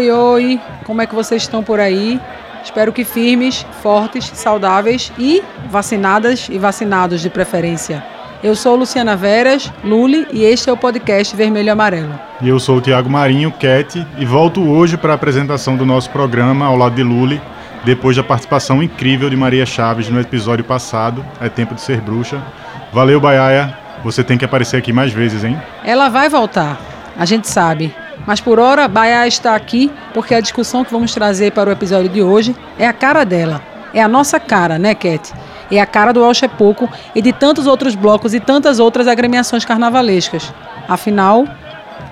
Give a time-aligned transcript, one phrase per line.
[0.00, 2.18] Oi, oi, como é que vocês estão por aí?
[2.64, 8.02] Espero que firmes, fortes, saudáveis e vacinadas e vacinados de preferência.
[8.42, 12.18] Eu sou Luciana Veras, Luli, e este é o podcast Vermelho e Amarelo.
[12.40, 16.08] E eu sou o Tiago Marinho, Cat, e volto hoje para a apresentação do nosso
[16.08, 17.38] programa ao lado de Luli,
[17.84, 22.42] depois da participação incrível de Maria Chaves no episódio passado, É Tempo de Ser Bruxa.
[22.90, 23.76] Valeu, Baiaia.
[24.02, 25.60] Você tem que aparecer aqui mais vezes, hein?
[25.84, 26.80] Ela vai voltar,
[27.18, 27.94] a gente sabe.
[28.26, 32.08] Mas por hora, Baia está aqui porque a discussão que vamos trazer para o episódio
[32.08, 33.62] de hoje é a cara dela.
[33.92, 35.32] É a nossa cara, né, Cat?
[35.70, 39.64] É a cara do Alche Pouco e de tantos outros blocos e tantas outras agremiações
[39.64, 40.52] carnavalescas.
[40.88, 41.46] Afinal,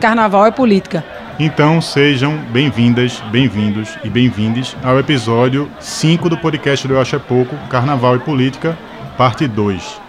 [0.00, 1.04] carnaval é política.
[1.38, 7.18] Então sejam bem-vindas, bem-vindos e bem-vindes ao episódio 5 do podcast do Eu Acho é
[7.20, 8.76] Pouco, Carnaval e Política,
[9.16, 10.00] parte 2.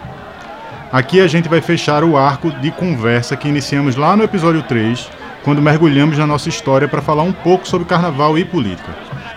[0.92, 5.08] Aqui a gente vai fechar o arco de conversa que iniciamos lá no episódio 3,
[5.42, 8.94] quando mergulhamos na nossa história para falar um pouco sobre carnaval e política.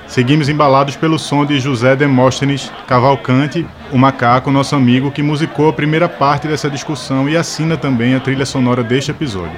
[0.08, 5.74] Seguimos embalados pelo som de José Demóstenes Cavalcante, o macaco, nosso amigo, que musicou a
[5.74, 9.58] primeira parte dessa discussão e assina também a trilha sonora deste episódio.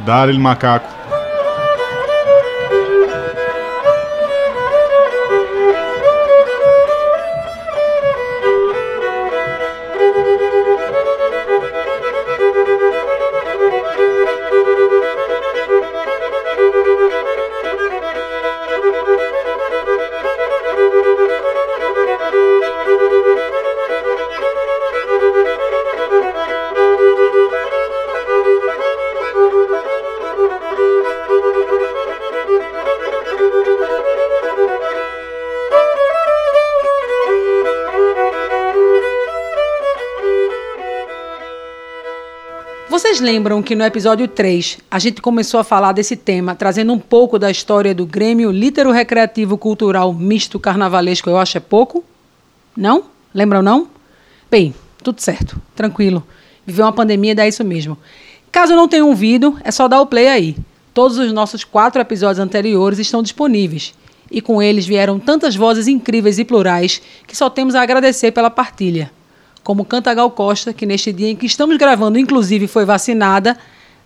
[0.00, 1.15] Dá-lhe, macaco.
[43.16, 46.98] Vocês lembram que no episódio 3 a gente começou a falar desse tema, trazendo um
[46.98, 52.04] pouco da história do Grêmio Lítero Recreativo Cultural Misto Carnavalesco, eu acho é pouco?
[52.76, 53.04] Não?
[53.32, 53.88] Lembram não?
[54.50, 56.22] Bem, tudo certo, tranquilo.
[56.66, 57.96] Viver uma pandemia dá isso mesmo.
[58.52, 60.56] Caso não tenham ouvido, é só dar o play aí.
[60.92, 63.94] Todos os nossos quatro episódios anteriores estão disponíveis.
[64.30, 68.50] E com eles vieram tantas vozes incríveis e plurais que só temos a agradecer pela
[68.50, 69.10] partilha
[69.66, 73.58] como canta Gal Costa, que neste dia em que estamos gravando, inclusive foi vacinada,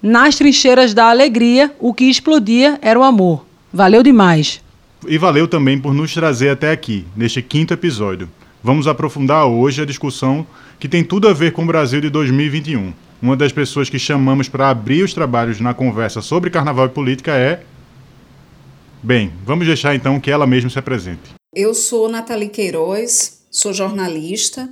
[0.03, 3.44] nas trincheiras da alegria, o que explodia era o amor.
[3.71, 4.62] Valeu demais.
[5.06, 8.26] E valeu também por nos trazer até aqui, neste quinto episódio.
[8.62, 10.47] Vamos aprofundar hoje a discussão
[10.78, 12.94] que tem tudo a ver com o Brasil de 2021.
[13.21, 17.32] Uma das pessoas que chamamos para abrir os trabalhos na conversa sobre carnaval e política
[17.32, 17.62] é.
[19.03, 21.34] Bem, vamos deixar então que ela mesma se apresente.
[21.54, 24.71] Eu sou Nathalie Queiroz, sou jornalista,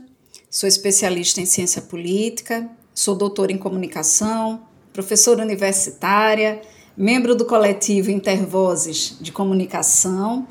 [0.50, 4.62] Sou especialista em ciência política, sou doutora em comunicação,
[4.94, 6.62] professora universitária,
[6.96, 10.48] membro do coletivo Intervozes de Comunicação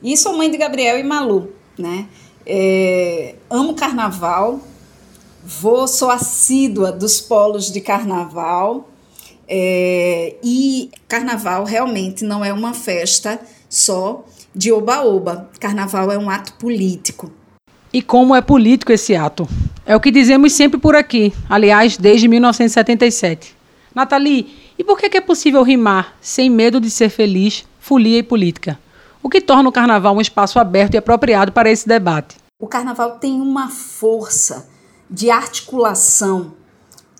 [0.00, 2.06] e sou mãe de Gabriel e Malu, né?
[2.46, 4.60] É, amo carnaval,
[5.42, 8.88] vou, sou assídua dos polos de carnaval
[9.48, 14.24] é, e carnaval realmente não é uma festa só
[14.54, 15.50] de oba-oba.
[15.58, 17.32] Carnaval é um ato político
[17.92, 19.48] e como é político esse ato.
[19.84, 23.56] É o que dizemos sempre por aqui, aliás, desde 1977.
[23.94, 28.78] Nathalie, e por que é possível rimar sem medo de ser feliz, folia e política?
[29.22, 32.36] O que torna o carnaval um espaço aberto e apropriado para esse debate?
[32.58, 34.68] O carnaval tem uma força
[35.10, 36.54] de articulação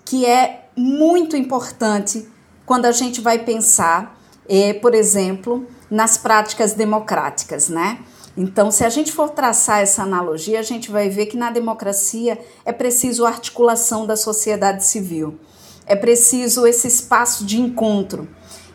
[0.05, 2.29] que é muito importante
[2.65, 7.99] quando a gente vai pensar, é, por exemplo, nas práticas democráticas, né?
[8.37, 12.39] Então, se a gente for traçar essa analogia, a gente vai ver que na democracia
[12.65, 15.39] é preciso articulação da sociedade civil,
[15.85, 18.29] é preciso esse espaço de encontro.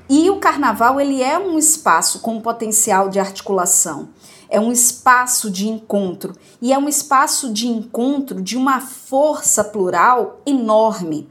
[0.09, 4.09] E o carnaval ele é um espaço com potencial de articulação,
[4.49, 10.41] é um espaço de encontro e é um espaço de encontro de uma força plural
[10.45, 11.27] enorme.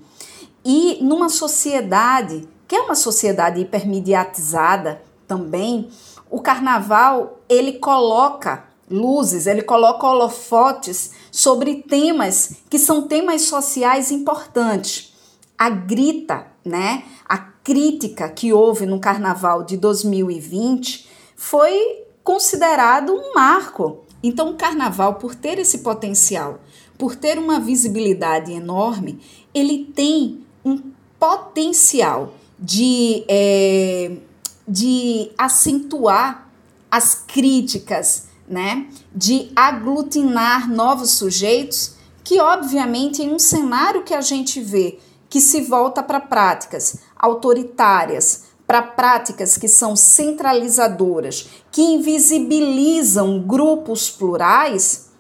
[0.65, 5.89] E numa sociedade que é uma sociedade hipermediatizada também,
[6.35, 15.15] o carnaval ele coloca luzes, ele coloca holofotes sobre temas que são temas sociais importantes.
[15.57, 17.05] A grita, né?
[17.25, 24.01] A crítica que houve no carnaval de 2020 foi considerado um marco.
[24.21, 26.59] Então, o carnaval, por ter esse potencial,
[26.99, 29.21] por ter uma visibilidade enorme,
[29.55, 30.83] ele tem um
[31.17, 34.17] potencial de é,
[34.67, 36.49] de acentuar
[36.91, 38.87] as críticas, né?
[39.15, 45.63] De aglutinar novos sujeitos, que obviamente em um cenário que a gente vê que se
[45.63, 55.11] volta para práticas autoritárias, para práticas que são centralizadoras, que invisibilizam grupos plurais,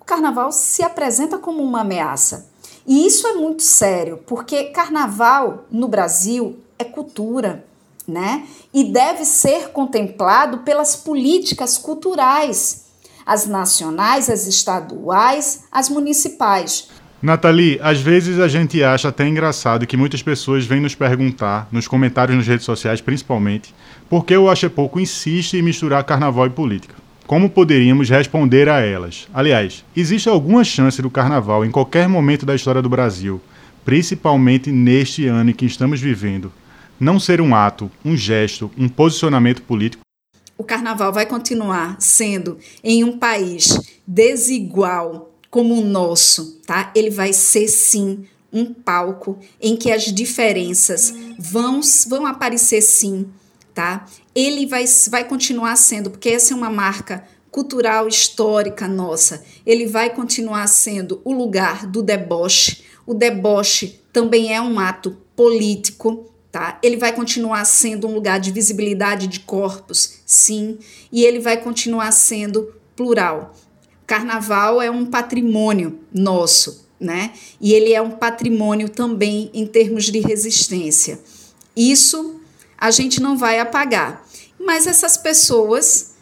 [0.00, 2.48] o carnaval se apresenta como uma ameaça.
[2.86, 7.64] E isso é muito sério, porque carnaval no Brasil é cultura,
[8.06, 8.44] né?
[8.72, 12.84] E deve ser contemplado pelas políticas culturais,
[13.24, 16.88] as nacionais, as estaduais, as municipais.
[17.22, 21.88] Nathalie, às vezes a gente acha até engraçado que muitas pessoas vêm nos perguntar, nos
[21.88, 23.74] comentários nas redes sociais principalmente,
[24.10, 26.94] por que o Acha Pouco insiste em misturar carnaval e política.
[27.26, 29.26] Como poderíamos responder a elas?
[29.32, 33.40] Aliás, existe alguma chance do carnaval em qualquer momento da história do Brasil,
[33.82, 36.52] principalmente neste ano em que estamos vivendo,
[36.98, 40.02] não ser um ato, um gesto, um posicionamento político?
[40.56, 46.92] O carnaval vai continuar sendo em um país desigual como o nosso, tá?
[46.94, 53.26] Ele vai ser sim um palco em que as diferenças vão vão aparecer sim,
[53.74, 54.06] tá?
[54.34, 59.44] Ele vai vai continuar sendo, porque essa é uma marca cultural histórica nossa.
[59.64, 62.82] Ele vai continuar sendo o lugar do deboche.
[63.06, 66.78] O deboche também é um ato político, tá?
[66.84, 70.78] Ele vai continuar sendo um lugar de visibilidade de corpos, sim,
[71.10, 73.56] e ele vai continuar sendo plural.
[74.06, 77.32] Carnaval é um patrimônio nosso, né?
[77.60, 81.18] E ele é um patrimônio também em termos de resistência.
[81.74, 82.40] Isso
[82.78, 84.24] a gente não vai apagar.
[84.56, 86.12] Mas essas pessoas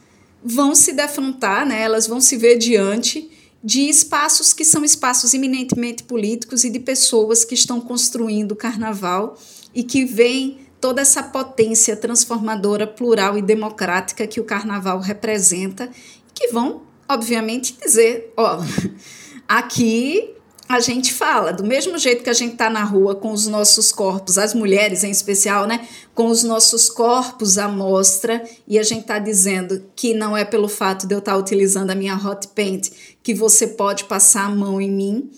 [0.43, 1.83] vão se defrontar, né?
[1.83, 3.31] Elas vão se ver diante
[3.63, 9.37] de espaços que são espaços eminentemente políticos e de pessoas que estão construindo o carnaval
[9.75, 15.89] e que veem toda essa potência transformadora, plural e democrática que o carnaval representa,
[16.35, 16.83] que vão
[17.13, 18.63] obviamente, dizer: ó,
[19.47, 20.35] aqui
[20.69, 23.93] a gente fala, do mesmo jeito que a gente está na rua com os nossos
[23.93, 25.87] corpos, as mulheres em especial, né?
[26.15, 30.69] Com os nossos corpos à mostra, e a gente está dizendo que não é pelo
[30.69, 32.91] fato de eu estar tá utilizando a minha hot paint
[33.23, 35.31] que você pode passar a mão em mim,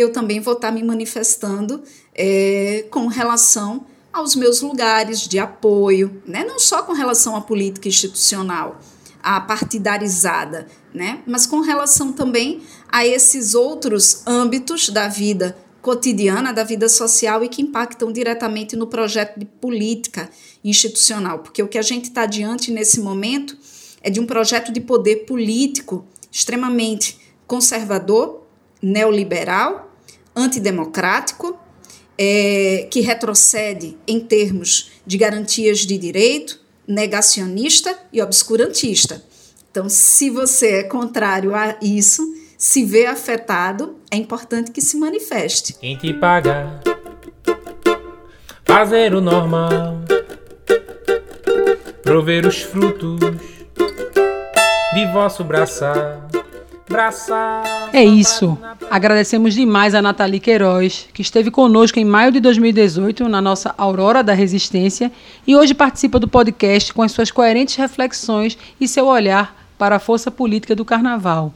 [0.00, 1.82] eu também vou estar tá me manifestando
[2.14, 6.44] é, com relação aos meus lugares de apoio, né?
[6.44, 8.80] não só com relação à política institucional,
[9.22, 11.22] a partidarizada, né?
[11.26, 17.48] Mas com relação também a esses outros âmbitos da vida cotidiana, da vida social e
[17.48, 20.28] que impactam diretamente no projeto de política
[20.64, 23.56] institucional, porque o que a gente está diante nesse momento
[24.02, 28.46] é de um projeto de poder político extremamente conservador,
[28.82, 29.89] neoliberal,
[30.34, 31.58] antidemocrático,
[32.18, 39.22] é, que retrocede em termos de garantias de direito, negacionista e obscurantista.
[39.70, 42.22] Então, se você é contrário a isso,
[42.58, 45.74] se vê afetado, é importante que se manifeste.
[45.74, 46.80] Quem te paga?
[48.64, 50.00] Fazer o normal,
[52.02, 53.18] prover os frutos
[54.92, 56.29] de vosso braçar.
[57.92, 58.58] É isso.
[58.90, 64.24] Agradecemos demais a Nathalie Queiroz, que esteve conosco em maio de 2018 na nossa Aurora
[64.24, 65.12] da Resistência
[65.46, 70.00] e hoje participa do podcast com as suas coerentes reflexões e seu olhar para a
[70.00, 71.54] força política do carnaval.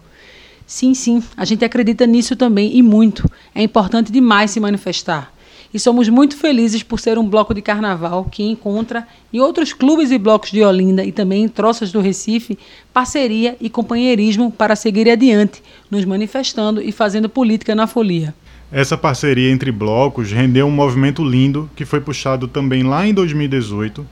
[0.67, 3.29] Sim, sim, a gente acredita nisso também e muito.
[3.55, 5.34] É importante demais se manifestar
[5.75, 10.13] e somos muito felizes por ser um bloco de carnaval que encontra em outros clubes
[10.13, 12.57] e blocos de Olinda e também em troças do Recife
[12.93, 18.33] parceria e companheirismo para seguir adiante, nos manifestando e fazendo política na folia.
[18.71, 24.07] Essa parceria entre blocos rendeu um movimento lindo que foi puxado também lá em 2018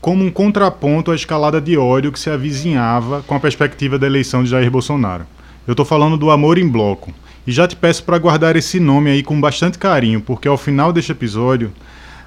[0.00, 4.42] como um contraponto à escalada de ódio que se avizinhava com a perspectiva da eleição
[4.42, 5.26] de Jair Bolsonaro.
[5.66, 7.12] Eu estou falando do Amor em Bloco,
[7.48, 10.92] e já te peço para guardar esse nome aí com bastante carinho, porque ao final
[10.92, 11.72] deste episódio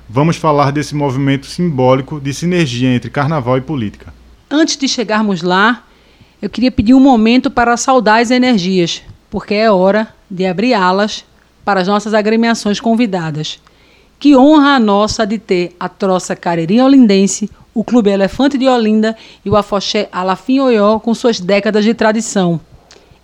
[0.09, 4.11] vamos falar desse movimento simbólico de sinergia entre carnaval e política.
[4.49, 5.83] Antes de chegarmos lá,
[6.41, 11.23] eu queria pedir um momento para saudar as energias, porque é hora de abrir alas
[11.63, 13.61] para as nossas agremiações convidadas.
[14.17, 19.15] Que honra a nossa de ter a Troça Carreirinha Olindense, o Clube Elefante de Olinda
[19.45, 22.59] e o Afoxé Alafim Oió com suas décadas de tradição.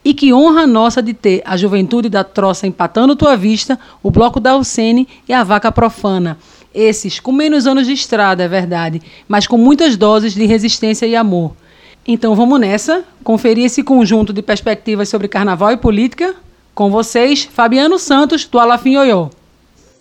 [0.08, 4.40] E que honra nossa de ter a juventude da troça empatando tua vista, o bloco
[4.40, 6.38] da Alcene e a vaca profana.
[6.74, 11.14] Esses com menos anos de estrada, é verdade, mas com muitas doses de resistência e
[11.14, 11.52] amor.
[12.08, 16.36] Então vamos nessa, conferir esse conjunto de perspectivas sobre carnaval e política.
[16.74, 19.30] Com vocês, Fabiano Santos, do Alafim Oiô.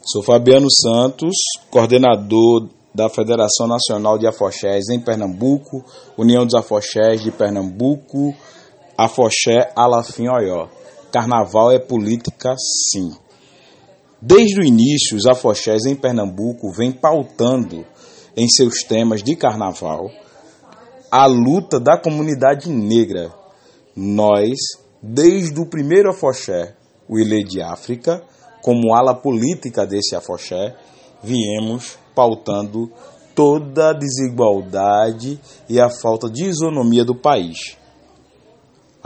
[0.05, 1.35] Sou Fabiano Santos,
[1.69, 5.85] coordenador da Federação Nacional de Afoxés em Pernambuco,
[6.17, 8.37] União dos Afoxés de Pernambuco,
[8.97, 10.69] Afoxé, Alafim, Oió.
[11.13, 12.55] Carnaval é política,
[12.91, 13.11] sim.
[14.21, 17.85] Desde o início, os afoxés em Pernambuco vêm pautando
[18.37, 20.11] em seus temas de carnaval
[21.11, 23.33] a luta da comunidade negra.
[23.95, 24.57] Nós,
[25.03, 26.75] desde o primeiro afoxé,
[27.09, 28.23] o Ilê de África,
[28.63, 30.75] como ala política desse afoxé,
[31.23, 32.91] viemos pautando
[33.35, 35.39] toda a desigualdade
[35.69, 37.77] e a falta de isonomia do país.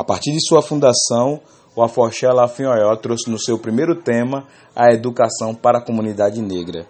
[0.01, 1.43] A partir de sua fundação,
[1.77, 6.87] o Afoxé Lafinhoió trouxe no seu primeiro tema a educação para a comunidade negra.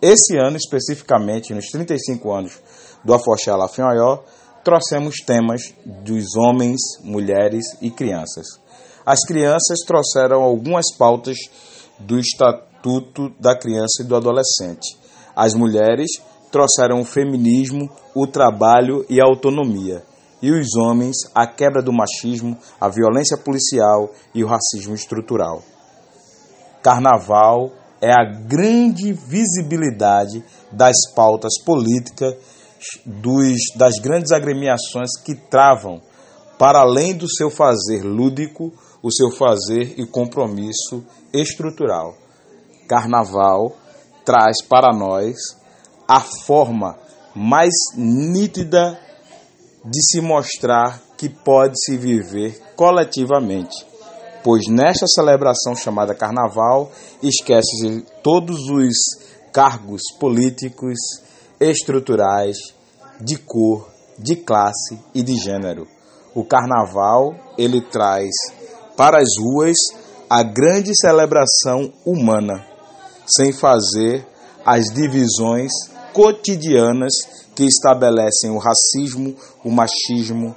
[0.00, 2.58] Esse ano, especificamente, nos 35 anos
[3.04, 4.20] do Afoxé Lafinhoió,
[4.64, 8.46] trouxemos temas dos homens, mulheres e crianças.
[9.04, 11.36] As crianças trouxeram algumas pautas
[11.98, 14.96] do Estatuto da Criança e do Adolescente.
[15.36, 16.08] As mulheres
[16.50, 20.02] trouxeram o feminismo, o trabalho e a autonomia.
[20.42, 25.62] E os homens, a quebra do machismo, a violência policial e o racismo estrutural.
[26.82, 32.34] Carnaval é a grande visibilidade das pautas políticas
[33.04, 36.00] dos, das grandes agremiações que travam,
[36.58, 42.14] para além do seu fazer lúdico, o seu fazer e compromisso estrutural.
[42.88, 43.74] Carnaval
[44.24, 45.36] traz para nós
[46.08, 46.96] a forma
[47.34, 48.98] mais nítida
[49.86, 53.86] de se mostrar que pode se viver coletivamente,
[54.42, 56.90] pois nesta celebração chamada Carnaval
[57.22, 58.96] esquece-se todos os
[59.52, 60.98] cargos políticos,
[61.60, 62.56] estruturais,
[63.20, 63.88] de cor,
[64.18, 65.86] de classe e de gênero.
[66.34, 68.30] O Carnaval ele traz
[68.96, 69.76] para as ruas
[70.28, 72.66] a grande celebração humana,
[73.26, 74.26] sem fazer
[74.64, 75.70] as divisões
[76.16, 77.12] cotidianas
[77.54, 80.56] que estabelecem o racismo, o machismo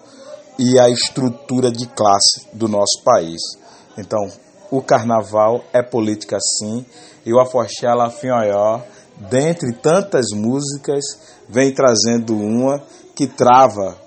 [0.58, 3.42] e a estrutura de classe do nosso país.
[3.98, 4.32] Então,
[4.72, 6.86] o carnaval é política sim,
[7.26, 8.80] e o Afoxé Lafinhoió,
[9.30, 11.04] dentre tantas músicas,
[11.50, 12.82] vem trazendo uma
[13.14, 13.98] que trava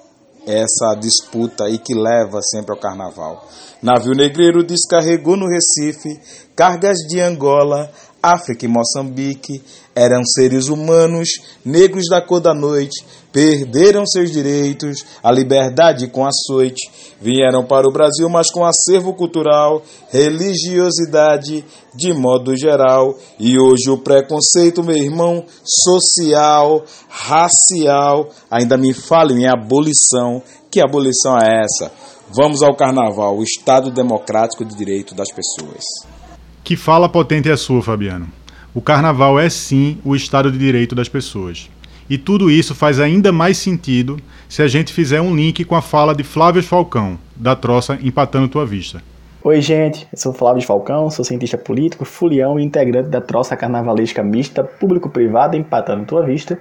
[0.47, 3.47] essa disputa e que leva sempre ao carnaval.
[3.83, 6.19] Navio negreiro descarregou no Recife
[6.57, 7.91] cargas de Angola,
[8.23, 9.61] África e Moçambique
[9.95, 11.29] eram seres humanos,
[11.65, 17.93] negros da cor da noite, perderam seus direitos, a liberdade com açoite, vieram para o
[17.93, 21.65] Brasil, mas com acervo cultural, religiosidade
[21.95, 29.49] de modo geral, e hoje o preconceito, meu irmão, social, racial, ainda me fale em
[29.49, 30.43] abolição.
[30.71, 31.93] Que abolição é essa?
[32.31, 36.22] Vamos ao carnaval, o Estado democrático de direito das pessoas.
[36.65, 38.29] Que fala potente é a sua, Fabiano.
[38.73, 41.69] O carnaval é sim o estado de direito das pessoas.
[42.09, 44.17] E tudo isso faz ainda mais sentido
[44.49, 48.49] se a gente fizer um link com a fala de Flávio Falcão, da Troça Empatando
[48.49, 49.03] Tua Vista.
[49.43, 50.07] Oi, gente.
[50.13, 55.57] Eu sou Flávio Falcão, sou cientista político, fulião e integrante da Troça Carnavalesca Mista Público-Privada
[55.57, 56.57] Empatando Tua Vista,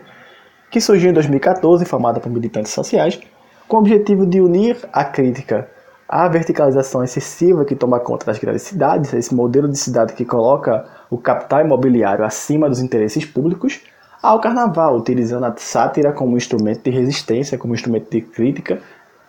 [0.72, 3.20] que surgiu em 2014, formada por militantes sociais,
[3.68, 5.70] com o objetivo de unir a crítica
[6.12, 10.84] a verticalização excessiva que toma conta das grandes cidades, esse modelo de cidade que coloca
[11.10, 13.80] o capital imobiliário acima dos interesses públicos,
[14.22, 18.82] ao carnaval, utilizando a sátira como instrumento de resistência, como instrumento de crítica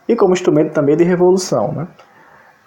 [0.08, 1.70] e como instrumento também de revolução.
[1.70, 1.86] Né?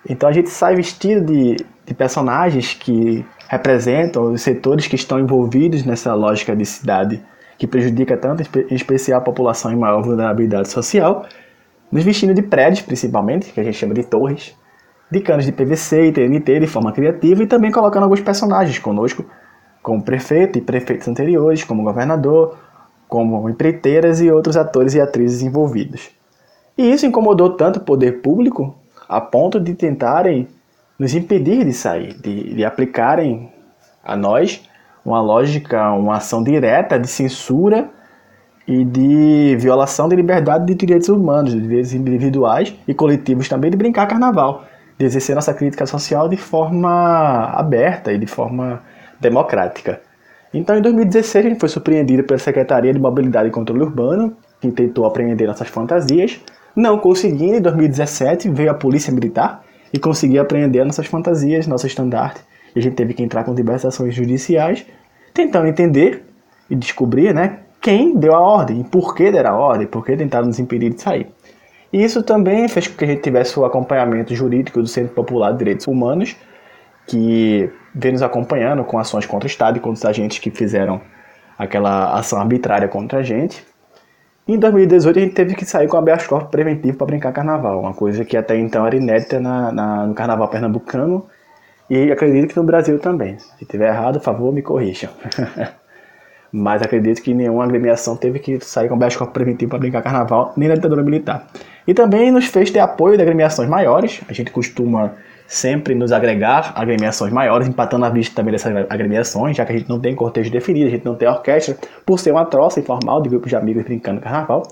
[0.10, 5.84] Então a gente sai vestido de, de personagens que representam os setores que estão envolvidos
[5.84, 7.22] nessa lógica de cidade
[7.58, 11.26] que prejudica tanto, em especial a população em maior vulnerabilidade social,
[11.92, 14.56] nos vestindo de prédios, principalmente, que a gente chama de torres,
[15.10, 19.26] de canos de PVC e TNT de forma criativa e também colocando alguns personagens conosco,
[19.82, 22.58] como prefeito e prefeitos anteriores, como governador,
[23.08, 26.10] como empreiteiras e outros atores e atrizes envolvidos.
[26.78, 28.76] E isso incomodou tanto o poder público
[29.08, 30.48] a ponto de tentarem
[30.98, 33.52] nos impedir de sair, de, de aplicarem
[34.04, 34.68] a nós
[35.06, 37.90] uma lógica, uma ação direta de censura
[38.68, 43.78] e de violação de liberdade de direitos humanos, de direitos individuais e coletivos também de
[43.78, 44.66] brincar carnaval,
[44.98, 48.82] de exercer nossa crítica social de forma aberta e de forma
[49.20, 50.02] democrática.
[50.54, 54.72] Então, em 2016, a gente foi surpreendido pela Secretaria de Mobilidade e Controle Urbano, que
[54.72, 56.40] tentou apreender nossas fantasias.
[56.76, 62.40] Não conseguindo, em 2017, veio a Polícia Militar e conseguiu apreender nossas fantasias, nosso estandarte.
[62.74, 64.86] E a gente teve que entrar com diversas ações judiciais,
[65.34, 66.24] tentando entender
[66.70, 70.48] e descobrir né, quem deu a ordem, por que deram a ordem, por que tentaram
[70.48, 71.28] nos impedir de sair.
[71.94, 75.52] E isso também fez com que a gente tivesse o acompanhamento jurídico do Centro Popular
[75.52, 76.36] de Direitos Humanos,
[77.06, 81.00] que vem nos acompanhando com ações contra o Estado e contra os agentes que fizeram
[81.60, 83.64] aquela ação arbitrária contra a gente.
[84.48, 87.94] Em 2018 a gente teve que sair com habeas corpus preventivo para brincar carnaval, uma
[87.94, 91.28] coisa que até então era inédita na, na, no carnaval pernambucano
[91.88, 93.38] e acredito que no Brasil também.
[93.38, 95.12] Se tiver errado, por favor, me corrijam.
[96.56, 100.54] mas acredito que nenhuma agremiação teve que sair com habeas corpus preventivo para brincar carnaval,
[100.56, 101.46] nem na ditadura militar.
[101.86, 105.12] E também nos fez ter apoio de agremiações maiores, a gente costuma
[105.48, 109.90] sempre nos agregar agremiações maiores, empatando a vista também dessas agremiações, já que a gente
[109.90, 113.30] não tem cortejo definido, a gente não tem orquestra, por ser uma troça informal de
[113.30, 114.64] grupos de amigos brincando carnaval.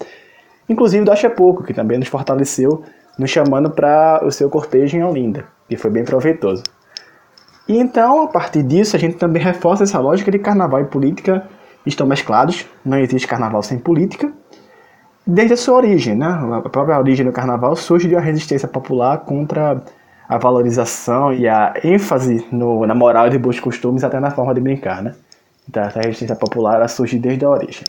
[0.68, 2.82] Inclusive do Acha Pouco, que também nos fortaleceu,
[3.20, 6.64] nos chamando para o seu cortejo em Olinda, que foi bem proveitoso.
[7.68, 11.46] E então, a partir disso, a gente também reforça essa lógica de carnaval e política
[11.86, 14.32] estão mesclados, não existe carnaval sem política.
[15.26, 16.28] Desde a sua origem, né?
[16.28, 19.82] a própria origem do carnaval surge de uma resistência popular contra
[20.28, 24.60] a valorização e a ênfase no, na moral de bons costumes, até na forma de
[24.60, 25.02] brincar.
[25.02, 25.16] Né?
[25.70, 27.84] Então, essa resistência popular surge desde a origem.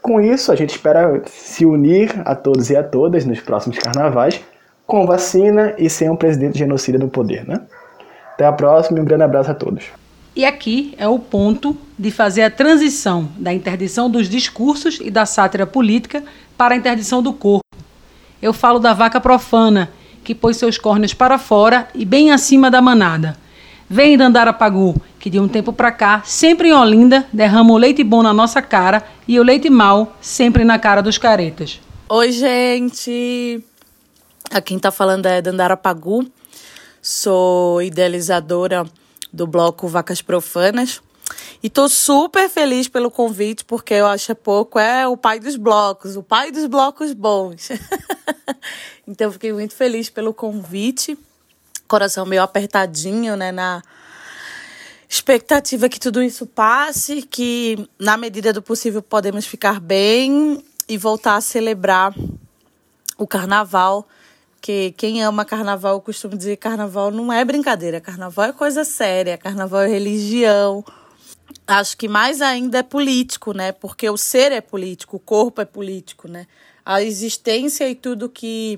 [0.00, 4.40] Com isso, a gente espera se unir a todos e a todas nos próximos carnavais,
[4.86, 7.46] com vacina e sem um presidente genocida no poder.
[7.46, 7.60] Né?
[8.34, 9.90] Até a próxima e um grande abraço a todos.
[10.36, 15.24] E aqui é o ponto de fazer a transição da interdição dos discursos e da
[15.24, 16.22] sátira política
[16.58, 17.64] para a interdição do corpo.
[18.42, 19.90] Eu falo da vaca profana,
[20.22, 23.34] que pôs seus córneos para fora e bem acima da manada.
[23.88, 28.22] Vem Dandarapagu, que de um tempo para cá, sempre em Olinda, derrama o leite bom
[28.22, 31.80] na nossa cara e o leite mal sempre na cara dos caretas.
[32.10, 33.64] Oi, gente!
[34.50, 36.26] Aqui quem tá falando é Dandarapagu.
[37.00, 38.84] Sou idealizadora
[39.32, 41.00] do bloco Vacas Profanas.
[41.62, 46.16] E tô super feliz pelo convite, porque eu acho pouco é o pai dos blocos,
[46.16, 47.70] o pai dos blocos bons.
[49.06, 51.18] então fiquei muito feliz pelo convite.
[51.88, 53.82] Coração meio apertadinho, né, na
[55.08, 61.36] expectativa que tudo isso passe, que na medida do possível podemos ficar bem e voltar
[61.36, 62.14] a celebrar
[63.16, 64.06] o carnaval
[64.66, 68.84] porque quem ama carnaval, eu costumo dizer que carnaval não é brincadeira, carnaval é coisa
[68.84, 70.84] séria, carnaval é religião.
[71.64, 73.70] Acho que mais ainda é político, né?
[73.70, 76.48] Porque o ser é político, o corpo é político, né?
[76.84, 78.76] A existência e tudo que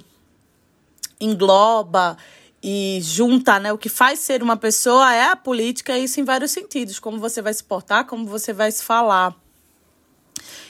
[1.18, 2.18] engloba
[2.62, 3.72] e junta, né?
[3.72, 6.98] O que faz ser uma pessoa é a política, isso em vários sentidos.
[6.98, 9.34] Como você vai se portar, como você vai se falar.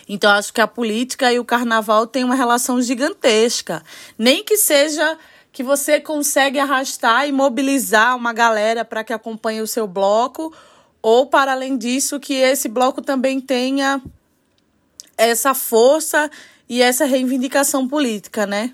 [0.09, 3.83] Então, acho que a política e o carnaval têm uma relação gigantesca.
[4.17, 5.19] Nem que seja
[5.53, 10.55] que você consegue arrastar e mobilizar uma galera para que acompanhe o seu bloco,
[11.03, 14.01] ou para além disso, que esse bloco também tenha
[15.17, 16.31] essa força
[16.69, 18.73] e essa reivindicação política, né?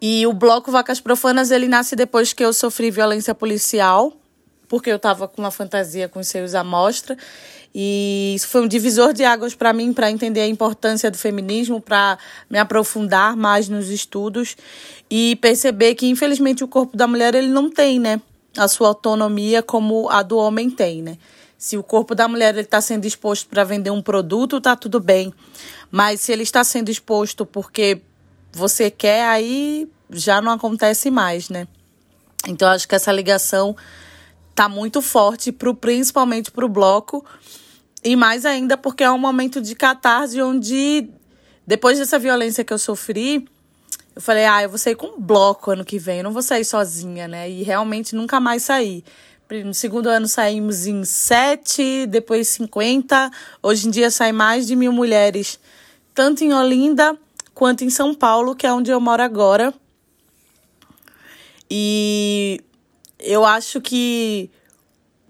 [0.00, 4.12] E o bloco Vacas Profanas, ele nasce depois que eu sofri violência policial,
[4.68, 7.16] porque eu estava com uma fantasia com os seios à mostra,
[7.74, 11.80] e isso foi um divisor de águas para mim, para entender a importância do feminismo,
[11.80, 12.16] para
[12.48, 14.56] me aprofundar mais nos estudos
[15.10, 18.20] e perceber que, infelizmente, o corpo da mulher ele não tem, né?
[18.56, 21.18] A sua autonomia como a do homem tem, né?
[21.58, 25.34] Se o corpo da mulher está sendo exposto para vender um produto, tá tudo bem.
[25.90, 28.00] Mas se ele está sendo exposto porque
[28.52, 31.66] você quer, aí já não acontece mais, né?
[32.46, 33.74] Então, acho que essa ligação
[34.54, 37.24] tá muito forte, pro, principalmente para o bloco
[38.04, 41.08] e mais ainda porque é um momento de catarse onde,
[41.66, 43.48] depois dessa violência que eu sofri,
[44.14, 46.42] eu falei, ah, eu vou sair com um bloco ano que vem, eu não vou
[46.42, 47.50] sair sozinha, né?
[47.50, 49.02] E realmente nunca mais saí.
[49.64, 53.30] No segundo ano saímos em sete, depois 50.
[53.62, 55.58] Hoje em dia sai mais de mil mulheres,
[56.14, 57.16] tanto em Olinda
[57.54, 59.72] quanto em São Paulo, que é onde eu moro agora.
[61.70, 62.60] E
[63.18, 64.50] eu acho que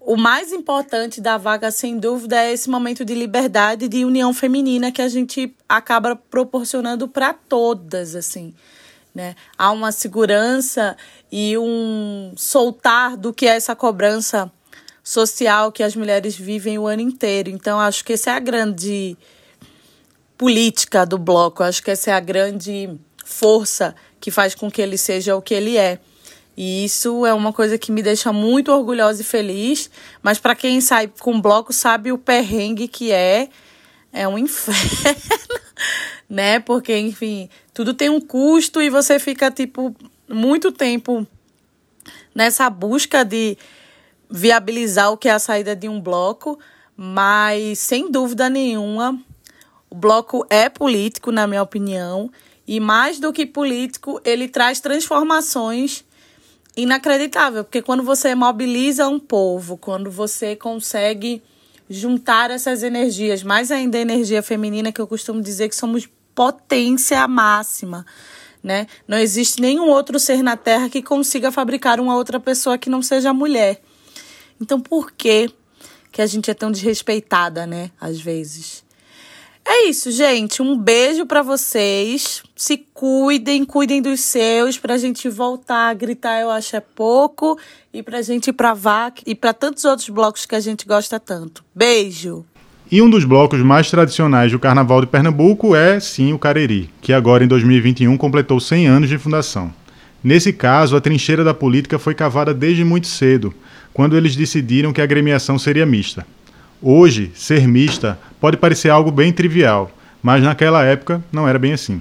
[0.05, 4.91] o mais importante da vaga, sem dúvida, é esse momento de liberdade, de união feminina
[4.91, 8.53] que a gente acaba proporcionando para todas, assim.
[9.13, 9.35] Né?
[9.57, 10.95] Há uma segurança
[11.31, 14.51] e um soltar do que é essa cobrança
[15.03, 17.49] social que as mulheres vivem o ano inteiro.
[17.49, 19.17] Então, acho que essa é a grande
[20.37, 22.89] política do bloco, acho que essa é a grande
[23.25, 25.99] força que faz com que ele seja o que ele é.
[26.57, 29.89] E isso é uma coisa que me deixa muito orgulhosa e feliz.
[30.21, 33.49] Mas para quem sai com bloco sabe o perrengue que é.
[34.13, 35.59] É um inferno,
[36.29, 36.59] né?
[36.59, 39.93] Porque, enfim, tudo tem um custo e você fica, tipo,
[40.29, 41.27] muito tempo
[42.33, 43.57] nessa busca de
[44.29, 46.57] viabilizar o que é a saída de um bloco.
[46.95, 49.19] Mas, sem dúvida nenhuma,
[49.89, 52.31] o bloco é político, na minha opinião.
[52.65, 56.05] E mais do que político, ele traz transformações
[56.75, 61.41] inacreditável, porque quando você mobiliza um povo, quando você consegue
[61.89, 67.27] juntar essas energias, mais ainda a energia feminina, que eu costumo dizer que somos potência
[67.27, 68.05] máxima,
[68.61, 68.87] né?
[69.07, 73.01] Não existe nenhum outro ser na Terra que consiga fabricar uma outra pessoa que não
[73.01, 73.81] seja mulher.
[74.59, 75.49] Então, por que
[76.11, 77.91] que a gente é tão desrespeitada, né?
[77.99, 78.84] Às vezes.
[79.67, 80.61] É isso, gente.
[80.61, 82.43] Um beijo para vocês.
[82.55, 87.57] Se cuidem, cuidem dos seus, pra gente voltar a gritar, eu acho é pouco,
[87.91, 91.19] e pra gente ir pra VAC e pra tantos outros blocos que a gente gosta
[91.19, 91.63] tanto.
[91.73, 92.45] Beijo!
[92.91, 97.11] E um dos blocos mais tradicionais do Carnaval de Pernambuco é, sim, o Cariri, que
[97.11, 99.73] agora em 2021 completou 100 anos de fundação.
[100.23, 103.51] Nesse caso, a trincheira da política foi cavada desde muito cedo,
[103.91, 106.25] quando eles decidiram que a agremiação seria mista.
[106.87, 109.89] Hoje, ser mista pode parecer algo bem trivial,
[110.21, 111.99] mas naquela época não era bem assim.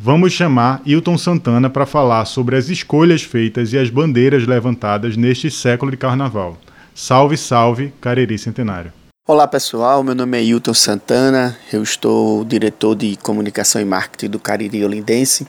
[0.00, 5.50] Vamos chamar Hilton Santana para falar sobre as escolhas feitas e as bandeiras levantadas neste
[5.50, 6.56] século de carnaval.
[6.94, 8.90] Salve, salve, Cariri Centenário.
[9.28, 14.38] Olá pessoal, meu nome é Hilton Santana, eu estou diretor de comunicação e marketing do
[14.38, 15.46] Cariri Olindense.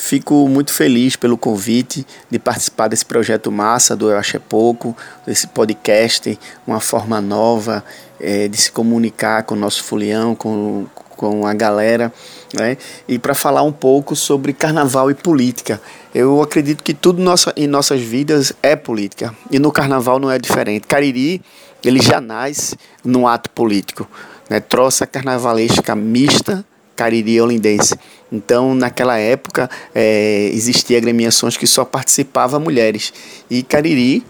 [0.00, 4.96] Fico muito feliz pelo convite de participar desse projeto massa do Eu Acho é Pouco,
[5.26, 7.84] desse podcast, uma forma nova
[8.18, 12.10] é, de se comunicar com o nosso folião, com, com a galera,
[12.54, 12.78] né?
[13.06, 15.78] e para falar um pouco sobre carnaval e política.
[16.14, 20.38] Eu acredito que tudo nossa, em nossas vidas é política, e no carnaval não é
[20.38, 20.86] diferente.
[20.86, 21.42] Cariri,
[21.84, 24.08] ele já nasce num ato político,
[24.48, 24.60] né?
[24.60, 26.64] troça carnavalesca mista
[27.00, 27.98] Cariri Olindense.
[28.32, 33.12] Então, naquela época, é, existia agremiações que só participavam mulheres.
[33.50, 34.24] E Cariri,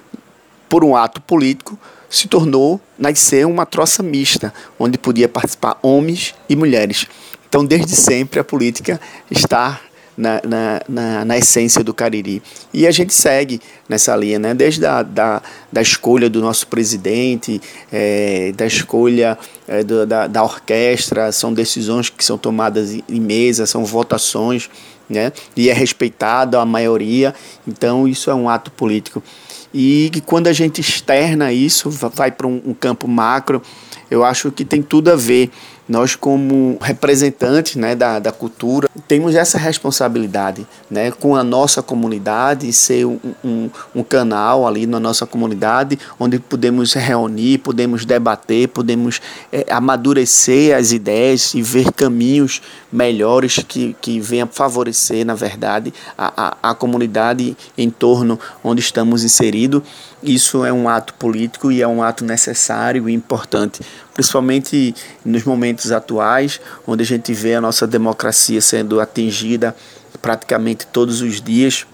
[0.69, 6.57] por um ato político, se tornou, nasceu uma troça mista, onde podia participar homens e
[6.57, 7.07] mulheres.
[7.49, 9.81] Então, desde sempre, a política está
[10.21, 12.43] na, na, na, na, essência do Cariri.
[12.73, 14.55] E a gente segue nessa linha, né?
[14.55, 20.45] desde a da, da escolha do nosso presidente, é, da escolha é, do, da, da
[20.45, 24.69] orquestra, são decisões que são tomadas em mesa, são votações,
[25.09, 25.33] né?
[25.57, 27.35] e é respeitado a maioria,
[27.67, 29.23] então isso é um ato político.
[29.73, 33.63] E quando a gente externa isso, vai para um, um campo macro,
[34.11, 35.51] eu acho que tem tudo a ver
[35.91, 42.73] nós como representantes né, da, da cultura temos essa responsabilidade né, com a nossa comunidade,
[42.73, 49.21] ser um, um, um, canal ali na nossa comunidade onde podemos reunir, podemos debater, podemos
[49.51, 56.57] é, amadurecer as ideias e ver caminhos melhores que, que venham favorecer, na verdade, a,
[56.63, 59.83] a, a comunidade em torno onde estamos inseridos.
[60.23, 63.81] Isso é um ato político e é um ato necessário e importante,
[64.13, 69.75] principalmente nos momentos atuais, onde a gente vê a nossa democracia sendo atingida
[70.21, 71.87] praticamente todos os dias.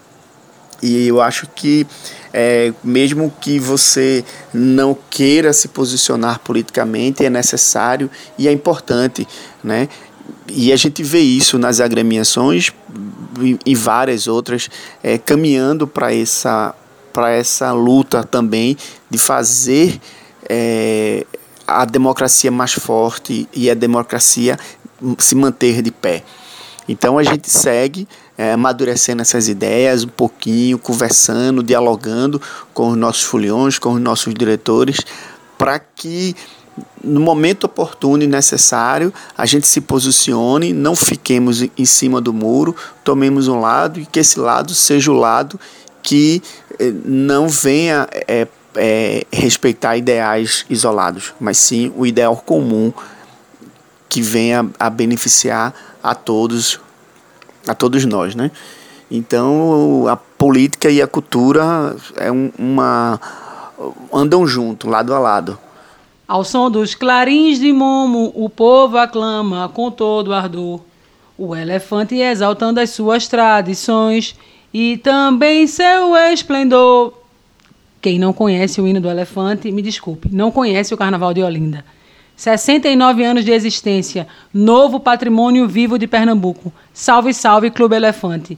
[0.81, 1.87] E eu acho que,
[2.33, 4.23] é, mesmo que você
[4.53, 9.27] não queira se posicionar politicamente, é necessário e é importante,
[9.63, 9.89] né?
[10.49, 12.71] E a gente vê isso nas agremiações
[13.65, 14.69] e várias outras
[15.03, 16.75] é, caminhando para essa
[17.31, 18.77] essa luta também
[19.09, 19.99] de fazer
[20.47, 21.25] é,
[21.67, 24.57] a democracia mais forte e a democracia
[25.17, 26.23] se manter de pé.
[26.87, 32.41] Então a gente segue é, amadurecendo essas ideias um pouquinho, conversando, dialogando
[32.73, 34.97] com os nossos foliões, com os nossos diretores,
[35.57, 36.33] para que
[37.03, 42.75] no momento oportuno e necessário a gente se posicione, não fiquemos em cima do muro,
[43.03, 45.59] tomemos um lado e que esse lado seja o lado
[46.03, 46.41] que
[46.79, 52.93] eh, não venha é, é, respeitar ideais isolados, mas sim o ideal comum
[54.09, 56.79] que venha a beneficiar a todos,
[57.67, 58.51] a todos nós, né?
[59.09, 63.19] Então a política e a cultura é um, uma
[64.13, 65.57] andam junto, lado a lado.
[66.27, 70.81] Ao som dos clarins de Momo, o povo aclama com todo ardor.
[71.37, 74.35] O elefante exaltando as suas tradições
[74.73, 77.13] e também seu esplendor.
[78.07, 81.83] Quem não conhece o hino do elefante, me desculpe, não conhece o Carnaval de Olinda.
[82.37, 86.71] 69 anos de existência, novo patrimônio vivo de Pernambuco.
[86.93, 88.57] Salve, salve, Clube Elefante.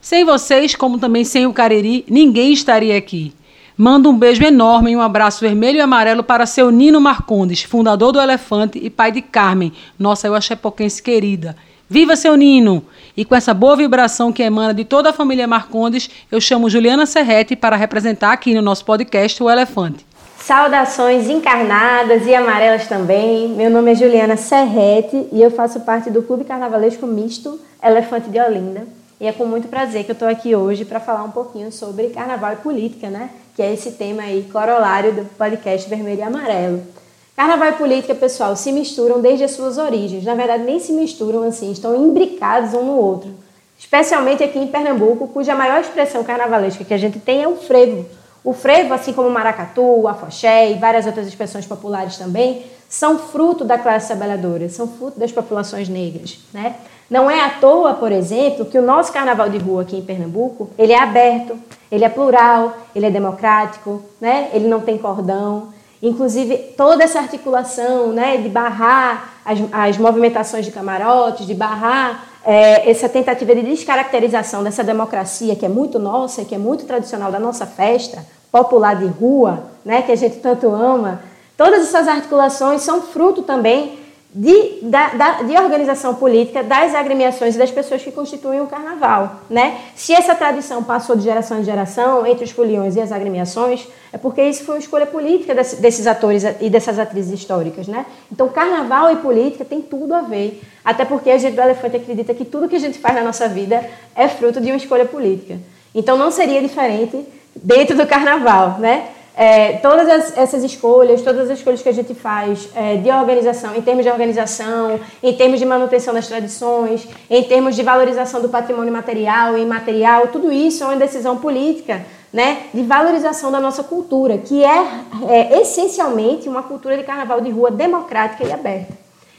[0.00, 3.32] Sem vocês, como também sem o Cariri, ninguém estaria aqui.
[3.76, 8.10] Manda um beijo enorme e um abraço vermelho e amarelo para seu Nino Marcondes, fundador
[8.10, 11.54] do Elefante e pai de Carmen, nossa eu Euaxepoquense querida.
[11.90, 12.84] Viva seu Nino!
[13.16, 17.06] E com essa boa vibração que emana de toda a família Marcondes, eu chamo Juliana
[17.06, 20.04] Serrete para representar aqui no nosso podcast o Elefante.
[20.38, 23.48] Saudações encarnadas e amarelas também.
[23.48, 28.38] Meu nome é Juliana Serrete e eu faço parte do Clube Carnavalesco Misto Elefante de
[28.38, 28.86] Olinda.
[29.18, 32.08] E é com muito prazer que eu estou aqui hoje para falar um pouquinho sobre
[32.10, 33.30] carnaval e política, né?
[33.56, 36.97] Que é esse tema aí corolário do podcast Vermelho e Amarelo.
[37.38, 40.24] Carnaval e política, pessoal, se misturam desde as suas origens.
[40.24, 43.30] Na verdade, nem se misturam assim, estão imbricados um no outro.
[43.78, 48.06] Especialmente aqui em Pernambuco, cuja maior expressão carnavalesca que a gente tem é o frevo.
[48.42, 53.16] O frevo, assim como o maracatu, o afoxé e várias outras expressões populares também, são
[53.16, 56.74] fruto da classe trabalhadora, são fruto das populações negras, né?
[57.08, 60.70] Não é à toa, por exemplo, que o nosso carnaval de rua aqui em Pernambuco,
[60.76, 61.56] ele é aberto,
[61.88, 64.50] ele é plural, ele é democrático, né?
[64.52, 65.77] Ele não tem cordão.
[66.02, 72.88] Inclusive, toda essa articulação né, de barrar as, as movimentações de camarotes, de barrar é,
[72.88, 77.40] essa tentativa de descaracterização dessa democracia que é muito nossa, que é muito tradicional da
[77.40, 81.20] nossa festa popular de rua, né, que a gente tanto ama,
[81.56, 83.98] todas essas articulações são fruto também
[84.38, 89.40] de, da, da, de organização política das agremiações e das pessoas que constituem o carnaval.
[89.50, 89.80] Né?
[89.96, 94.16] Se essa tradição passou de geração em geração entre os foliões e as agremiações, é
[94.16, 97.88] porque isso foi uma escolha política desse, desses atores e dessas atrizes históricas.
[97.88, 98.06] Né?
[98.30, 100.62] Então, carnaval e política tem tudo a ver.
[100.84, 103.48] Até porque a gente do Elefante acredita que tudo que a gente faz na nossa
[103.48, 105.58] vida é fruto de uma escolha política.
[105.92, 108.78] Então, não seria diferente dentro do carnaval.
[108.78, 109.08] Né?
[109.40, 113.76] É, todas as, essas escolhas, todas as escolhas que a gente faz é, de organização,
[113.76, 118.48] em termos de organização, em termos de manutenção das tradições, em termos de valorização do
[118.48, 123.84] patrimônio material e imaterial, tudo isso é uma decisão política né, de valorização da nossa
[123.84, 128.92] cultura, que é, é essencialmente uma cultura de carnaval de rua democrática e aberta.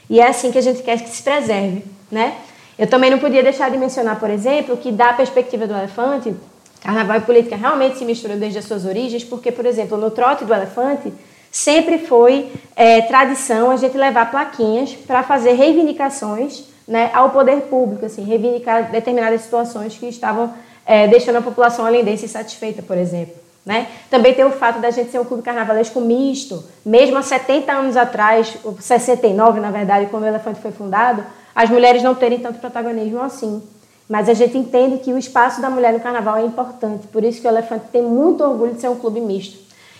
[0.08, 1.84] E é assim que a gente quer que se preserve.
[2.10, 2.36] Né?
[2.78, 6.34] Eu também não podia deixar de mencionar, por exemplo, que da perspectiva do elefante,
[6.80, 10.44] Carnaval e política realmente se misturam desde as suas origens, porque, por exemplo, no trote
[10.44, 11.12] do elefante,
[11.50, 18.06] sempre foi é, tradição a gente levar plaquinhas para fazer reivindicações né, ao poder público,
[18.06, 20.52] assim, reivindicar determinadas situações que estavam
[20.86, 23.34] é, deixando a população alendense insatisfeita, por exemplo.
[23.64, 23.86] Né?
[24.10, 26.64] Também tem o fato da gente ser um clube carnavalesco misto.
[26.84, 32.02] Mesmo há 70 anos atrás, 69 na verdade, quando o Elefante foi fundado, as mulheres
[32.02, 33.62] não terem tanto protagonismo assim.
[34.10, 37.40] Mas a gente entende que o espaço da mulher no carnaval é importante, por isso
[37.40, 39.56] que o Elefante tem muito orgulho de ser um clube misto.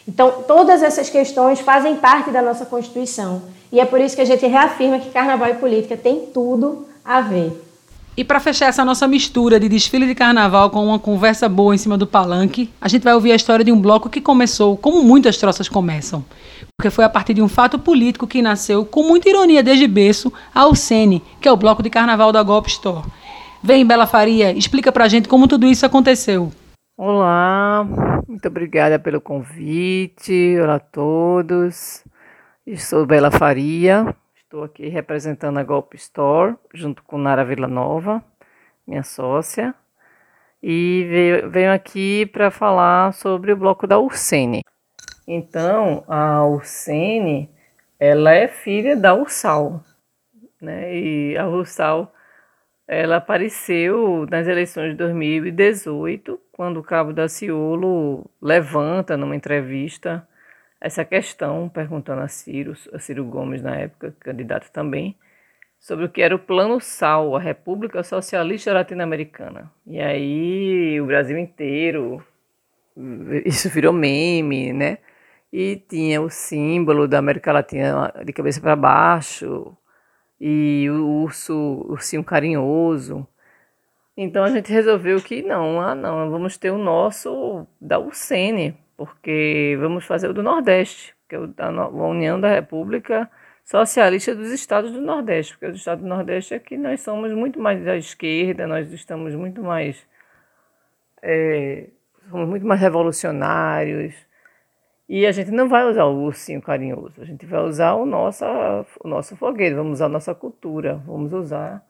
[0.06, 3.40] Então, todas essas questões fazem parte da nossa Constituição.
[3.70, 7.20] E é por isso que a gente reafirma que carnaval e política tem tudo a
[7.20, 7.52] ver.
[8.16, 11.78] E para fechar essa nossa mistura de desfile de carnaval com uma conversa boa em
[11.78, 15.04] cima do palanque, a gente vai ouvir a história de um bloco que começou como
[15.04, 16.24] muitas troças começam.
[16.76, 20.32] Porque foi a partir de um fato político que nasceu com muita ironia desde berço
[20.52, 23.04] a Alcene, que é o bloco de carnaval da Golpe Store.
[23.62, 26.50] Vem, Bela Faria, explica pra gente como tudo isso aconteceu.
[26.96, 27.86] Olá,
[28.26, 30.58] muito obrigada pelo convite.
[30.58, 32.02] Olá a todos.
[32.66, 38.24] Eu sou Bela Faria, estou aqui representando a Golpe Store, junto com Nara Villanova,
[38.86, 39.74] minha sócia.
[40.62, 41.06] E
[41.50, 44.62] venho aqui para falar sobre o bloco da Ursene.
[45.28, 47.50] Então, a Ursene,
[47.98, 49.84] ela é filha da Ursal,
[50.60, 50.96] né?
[50.96, 52.10] E a Ursal
[52.92, 60.26] ela apareceu nas eleições de 2018, quando o Cabo da Ciolo levanta numa entrevista
[60.80, 65.16] essa questão, perguntando a Ciro, a Ciro Gomes na época, candidato também,
[65.78, 69.70] sobre o que era o Plano SAL, a República Socialista Latino-Americana.
[69.86, 72.20] E aí o Brasil inteiro,
[73.46, 74.98] isso virou meme, né?
[75.52, 79.76] E tinha o símbolo da América Latina de cabeça para baixo,
[80.40, 81.54] e o urso,
[81.88, 83.26] ursinho carinhoso.
[84.16, 89.76] Então a gente resolveu que não, ah não, vamos ter o nosso da UCN, porque
[89.80, 93.30] vamos fazer o do Nordeste, que é a União da República
[93.64, 97.60] Socialista dos Estados do Nordeste, porque os Estados do Nordeste é que nós somos muito
[97.60, 100.06] mais da esquerda, nós estamos muito mais
[101.22, 101.86] é,
[102.30, 104.14] somos muito mais revolucionários,
[105.12, 108.44] e a gente não vai usar o ursinho carinhoso, a gente vai usar o nosso,
[109.02, 111.84] o nosso foguete, vamos usar a nossa cultura, vamos usar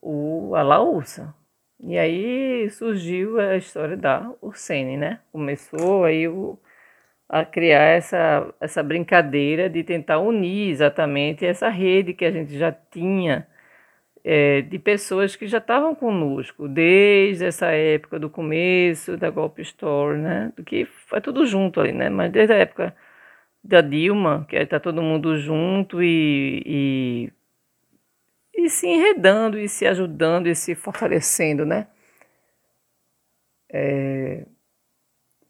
[0.00, 1.34] o, a laúça.
[1.78, 5.20] E aí surgiu a história da Ursene, né?
[5.30, 6.58] Começou aí o,
[7.28, 12.72] a criar essa, essa brincadeira de tentar unir exatamente essa rede que a gente já
[12.72, 13.46] tinha
[14.24, 20.18] é, de pessoas que já estavam conosco desde essa época do começo da Golpe Store,
[20.18, 20.52] né?
[20.56, 22.10] Do que foi tudo junto ali, né?
[22.10, 22.94] Mas desde a época
[23.62, 27.32] da Dilma, que está todo mundo junto e, e,
[28.54, 31.86] e se enredando e se ajudando e se fortalecendo, né?
[33.72, 34.44] É,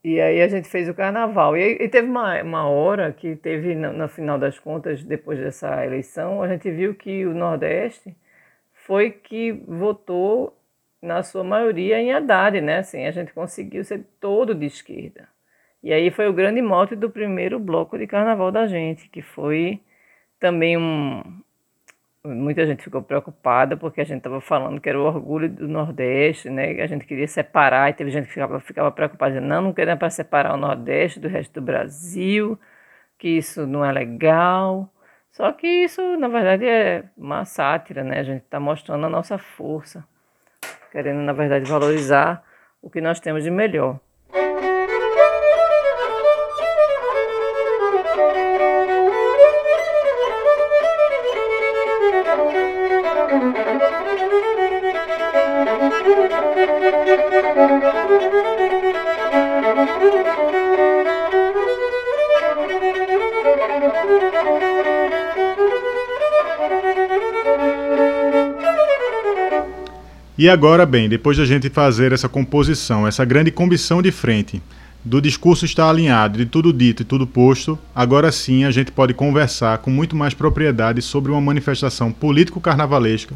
[0.02, 1.56] e aí a gente fez o carnaval.
[1.56, 5.84] E, e teve uma, uma hora que teve, no, no final das contas, depois dessa
[5.84, 8.16] eleição, a gente viu que o Nordeste
[8.90, 10.52] foi que votou,
[11.00, 12.78] na sua maioria, em Haddad, né?
[12.78, 15.28] Assim, a gente conseguiu ser todo de esquerda.
[15.80, 19.80] E aí foi o grande mote do primeiro bloco de carnaval da gente, que foi
[20.40, 21.22] também um,
[22.24, 26.50] muita gente ficou preocupada porque a gente estava falando que era o orgulho do Nordeste,
[26.50, 26.82] né?
[26.82, 30.00] A gente queria separar e teve gente que ficava, ficava preocupada, dizendo, não, não queremos
[30.00, 32.58] para separar o Nordeste do resto do Brasil,
[33.16, 34.92] que isso não é legal.
[35.40, 38.20] Só que isso, na verdade, é uma sátira, né?
[38.20, 40.04] A gente está mostrando a nossa força,
[40.92, 42.44] querendo, na verdade, valorizar
[42.82, 43.98] o que nós temos de melhor.
[70.40, 74.62] E agora, bem, depois da gente fazer essa composição, essa grande combição de frente,
[75.04, 79.12] do discurso estar alinhado, de tudo dito e tudo posto, agora sim a gente pode
[79.12, 83.34] conversar com muito mais propriedade sobre uma manifestação político-carnavalesca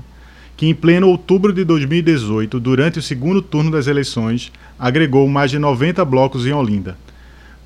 [0.56, 5.58] que, em pleno outubro de 2018, durante o segundo turno das eleições, agregou mais de
[5.58, 6.96] 90 blocos em Olinda.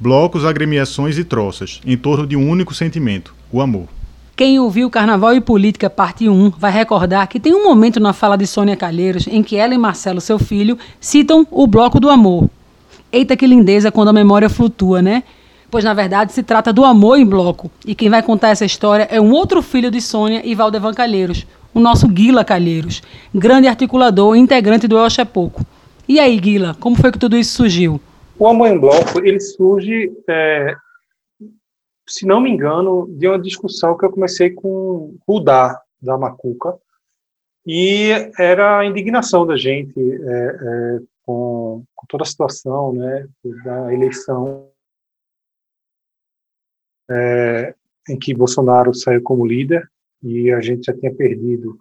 [0.01, 3.98] Blocos, agremiações e troças, em torno de um único sentimento: o amor.
[4.39, 8.39] Quem ouviu Carnaval e Política, parte 1, vai recordar que tem um momento na fala
[8.39, 12.49] de Sônia Calheiros em que ela e Marcelo, seu filho, citam o Bloco do Amor.
[13.11, 15.25] Eita que lindeza quando a memória flutua, né?
[15.69, 17.69] Pois na verdade se trata do amor em bloco.
[17.85, 21.45] E quem vai contar essa história é um outro filho de Sônia e Valdevan Calheiros,
[21.75, 23.03] o nosso Guila Calheiros,
[23.35, 25.67] grande articulador e integrante do Eu Pouco.
[26.09, 28.01] E aí, Guila, como foi que tudo isso surgiu?
[28.39, 30.77] O amor em bloco, ele surge é,
[32.09, 36.79] se não me engano, de uma discussão que eu comecei com Dá, da Macuca,
[37.67, 43.29] e era a indignação da gente é, é, com, com, toda a situação né,
[43.63, 44.71] da eleição
[47.11, 47.75] é,
[48.09, 49.87] em que Bolsonaro saiu como líder
[50.23, 51.79] e a gente já tinha perdido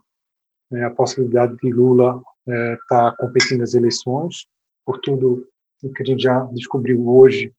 [0.69, 4.45] né, a possibilidade de Lula estar é, tá competindo nas eleições,
[4.85, 5.47] por tudo
[5.83, 7.53] o que a gente já descobriu hoje,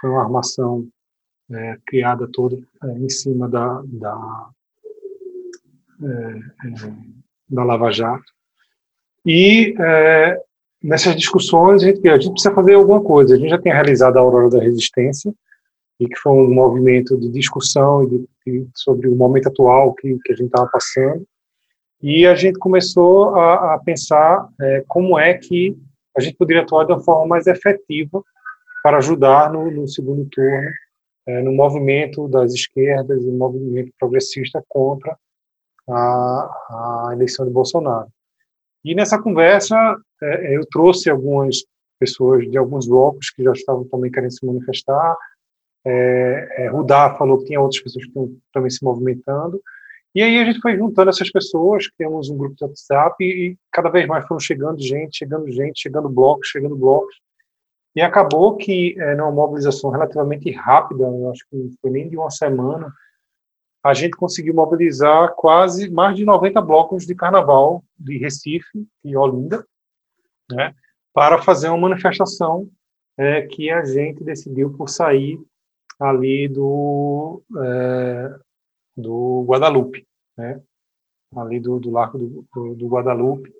[0.00, 0.88] foi uma armação
[1.52, 4.48] é, criada toda é, em cima da, da,
[6.02, 6.92] é, é
[7.48, 8.32] da Lava Jato.
[9.26, 10.40] E é,
[10.82, 13.34] nessas discussões a gente, a gente precisa fazer alguma coisa.
[13.34, 15.32] A gente já tem realizado a Aurora da Resistência,
[15.98, 20.32] e que foi um movimento de discussão de, de, sobre o momento atual que, que
[20.32, 21.26] a gente estava passando.
[22.02, 25.76] E a gente começou a, a pensar é, como é que
[26.16, 28.22] a gente poderia atuar de uma forma mais efetiva
[28.82, 30.70] para ajudar no, no segundo turno
[31.26, 35.16] é, no movimento das esquerdas, no movimento progressista contra
[35.88, 38.08] a, a eleição de Bolsonaro.
[38.84, 39.76] E nessa conversa
[40.22, 41.64] é, eu trouxe algumas
[41.98, 45.16] pessoas de alguns blocos que já estavam também querendo se manifestar.
[45.84, 49.60] É, é, Rudá falou que tinha outras pessoas que estão também se movimentando.
[50.14, 53.56] E aí a gente foi juntando essas pessoas, criamos um grupo de WhatsApp e, e
[53.70, 57.14] cada vez mais foram chegando gente, chegando gente, chegando blocos, chegando blocos.
[57.94, 62.16] E acabou que, é, numa mobilização relativamente rápida, eu acho que não foi nem de
[62.16, 62.92] uma semana,
[63.82, 69.66] a gente conseguiu mobilizar quase mais de 90 blocos de carnaval de Recife e Olinda,
[70.50, 70.74] né,
[71.12, 72.68] para fazer uma manifestação
[73.18, 75.40] é, que a gente decidiu por sair
[75.98, 78.38] ali do, é,
[78.96, 80.60] do Guadalupe, né,
[81.34, 83.52] ali do, do Largo do, do, do Guadalupe,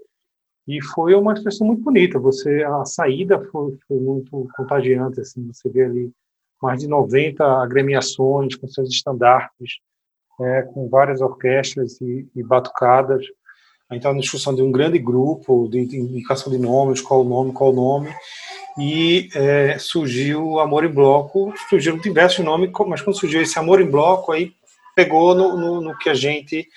[0.71, 2.17] e foi uma expressão muito bonita.
[2.21, 5.45] Você a saída foi, foi muito contagiante assim.
[5.53, 6.13] Você vê ali
[6.63, 9.79] mais de 90 agremiações com seus estandartes,
[10.41, 13.25] é, com várias orquestras e, e batucadas.
[13.91, 17.53] Estava na discussão de um grande grupo, de, de indicação de nomes, qual o nome,
[17.53, 18.15] qual o nome,
[18.79, 23.91] e é, surgiu Amor em Bloco, surgiram diversos nomes, mas quando surgiu esse Amor em
[23.91, 24.53] Bloco, aí
[24.95, 26.69] pegou no, no, no que a gente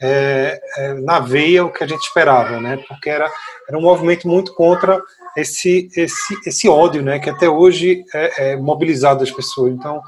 [0.00, 2.78] é, é, na veia o que a gente esperava, né?
[2.88, 3.30] Porque era,
[3.68, 5.02] era um movimento muito contra
[5.36, 7.18] esse, esse, esse ódio, né?
[7.18, 9.72] Que até hoje é, é mobilizado as pessoas.
[9.72, 10.00] Então,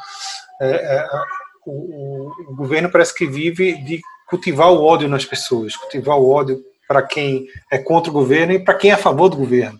[0.60, 1.08] é, é,
[1.66, 6.60] o, o, governo parece que vive de cultivar o ódio nas pessoas, cultivar o ódio
[6.86, 9.78] para quem é contra o governo e para quem é a favor do governo.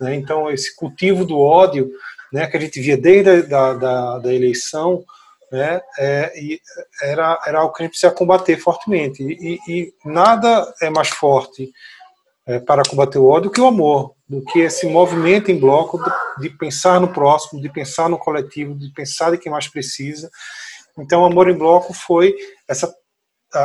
[0.00, 0.14] Né?
[0.14, 1.90] Então, esse cultivo do ódio,
[2.32, 2.46] né?
[2.46, 5.04] Que a gente via desde a da, da, da eleição
[5.50, 5.80] né?
[5.98, 6.60] É, e
[7.02, 9.22] era, era algo que a gente precisa combater fortemente.
[9.22, 11.70] E, e nada é mais forte
[12.46, 16.48] é, para combater o ódio que o amor, do que esse movimento em bloco de,
[16.48, 20.30] de, pensar no próximo, de pensar no coletivo, de pensar de quem mais precisa.
[20.98, 22.34] Então, o amor em bloco foi
[22.68, 22.92] essa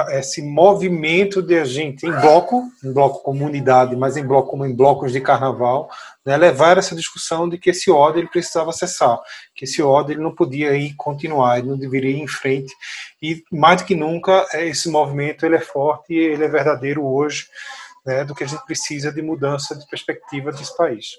[0.10, 4.74] esse movimento de a gente, em bloco, em bloco comunidade, mas em bloco como em
[4.74, 5.90] blocos de carnaval,
[6.26, 9.20] né, levar essa discussão de que esse ódio ele precisava cessar,
[9.56, 12.74] que esse ódio ele não podia ir continuar, ele não deveria ir em frente.
[13.22, 17.46] E mais do que nunca, esse movimento ele é forte ele é verdadeiro hoje
[18.06, 21.16] né, do que a gente precisa de mudança de perspectiva desse país.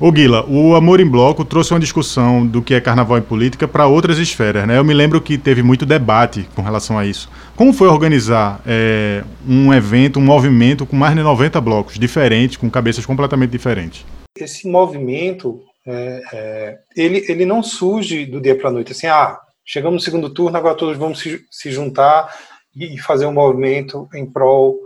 [0.00, 3.68] O Guila, o Amor em Bloco trouxe uma discussão do que é carnaval em política
[3.68, 4.66] para outras esferas.
[4.66, 4.78] Né?
[4.78, 7.30] Eu me lembro que teve muito debate com relação a isso.
[7.54, 12.70] Como foi organizar é, um evento, um movimento com mais de 90 blocos diferentes, com
[12.70, 14.06] cabeças completamente diferentes?
[14.34, 18.92] Esse movimento, é, é, ele, ele não surge do dia para a noite.
[18.92, 22.34] Assim, ah, chegamos no segundo turno, agora todos vamos se, se juntar
[22.74, 24.78] e fazer um movimento em prol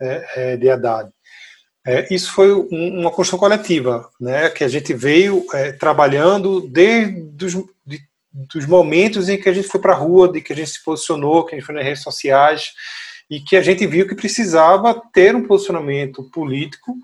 [0.00, 1.10] é, é, de Haddad.
[1.86, 7.44] É, isso foi um, uma construção coletiva, né, que a gente veio é, trabalhando desde
[7.44, 7.54] os
[7.86, 8.00] de,
[8.32, 10.84] dos momentos em que a gente foi para a rua, de que a gente se
[10.84, 12.72] posicionou, que a gente foi nas redes sociais,
[13.30, 16.96] e que a gente viu que precisava ter um posicionamento político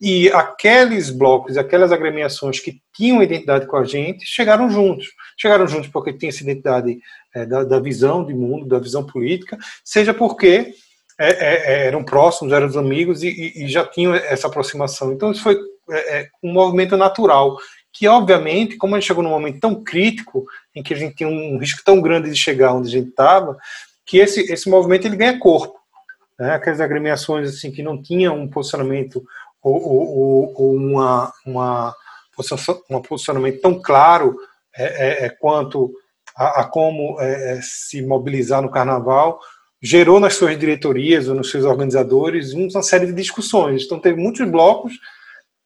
[0.00, 5.08] e aqueles blocos, aquelas agremiações que tinham identidade com a gente, chegaram juntos.
[5.36, 6.98] Chegaram juntos porque tinham essa identidade
[7.34, 10.72] é, da, da, visão de mundo, da visão política, seja porque
[11.18, 15.12] é, é, é, eram próximos, eram amigos e, e, já tinham essa aproximação.
[15.12, 15.58] Então, isso foi
[15.90, 17.56] é, é, um movimento natural,
[17.92, 21.28] que, obviamente, como a gente chegou num momento tão crítico, em que a gente tinha
[21.28, 23.56] um risco tão grande de chegar onde a gente estava,
[24.06, 25.78] que esse, esse movimento ele ganha corpo.
[26.38, 26.54] Né?
[26.54, 29.22] Aquelas agremiações assim, que não tinham um posicionamento
[29.62, 31.94] ou, ou, ou uma, uma,
[32.90, 34.36] um posicionamento tão claro
[34.74, 35.92] é, quanto
[36.34, 37.16] a, a como
[37.60, 39.38] se mobilizar no carnaval,
[39.82, 43.84] gerou nas suas diretorias ou nos seus organizadores uma série de discussões.
[43.84, 44.92] Então, teve muitos blocos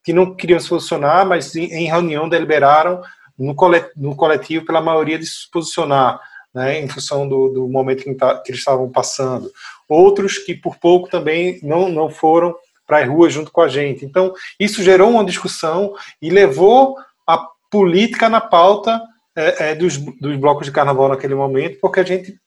[0.02, 3.02] que não queriam se posicionar, mas em reunião deliberaram
[3.36, 6.18] no coletivo pela maioria de se posicionar,
[6.54, 9.50] né, em função do, do momento que, tá, que, eles estavam passando.
[9.86, 12.54] Outros que por pouco também não, não foram
[12.86, 14.04] para as ruas junto com a gente.
[14.04, 15.92] Então, isso gerou uma discussão
[16.22, 16.96] e levou
[17.26, 19.02] a política na pauta
[19.34, 22.38] é, é, dos, dos blocos de carnaval naquele momento, porque a gente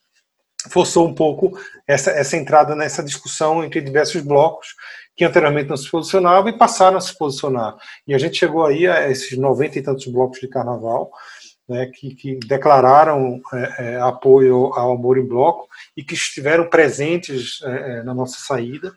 [0.67, 1.57] forçou um pouco
[1.87, 4.75] essa, essa entrada nessa discussão entre diversos blocos
[5.15, 7.75] que anteriormente não se posicionavam e passaram a se posicionar.
[8.07, 11.11] E a gente chegou aí a esses 90 e tantos blocos de carnaval,
[11.67, 17.61] né, que, que, declararam é, é, apoio ao Amor em Bloco e que estiveram presentes
[17.63, 18.95] é, é na nossa saída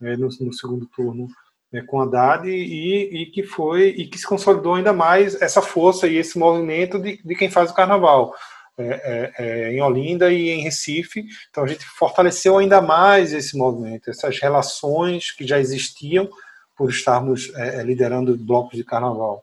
[0.00, 1.26] né, no, no, segundo turno
[1.72, 6.06] né, com Haddad e, e, que foi e que se consolidou ainda mais essa força
[6.06, 8.32] e esse movimento de, de quem faz o carnaval
[8.78, 11.26] é, é, é, em Olinda e em Recife.
[11.50, 16.28] Então a gente fortaleceu ainda mais esse movimento, essas relações que já existiam
[16.76, 19.42] por estarmos é, é liderando blocos de carnaval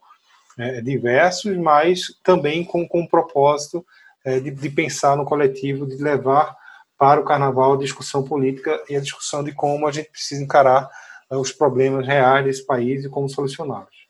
[0.58, 3.84] é, diversos, mas também com, com o propósito
[4.26, 6.56] de, de pensar no coletivo, de levar
[6.98, 10.90] para o carnaval a discussão política e a discussão de como a gente precisa encarar
[11.30, 14.03] os problemas reais desse país e como solucioná-los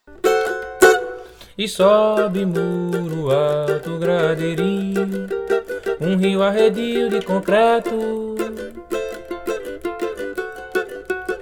[1.56, 5.28] e sobe muro alto gradeirinho,
[6.00, 8.34] um rio arredio de concreto.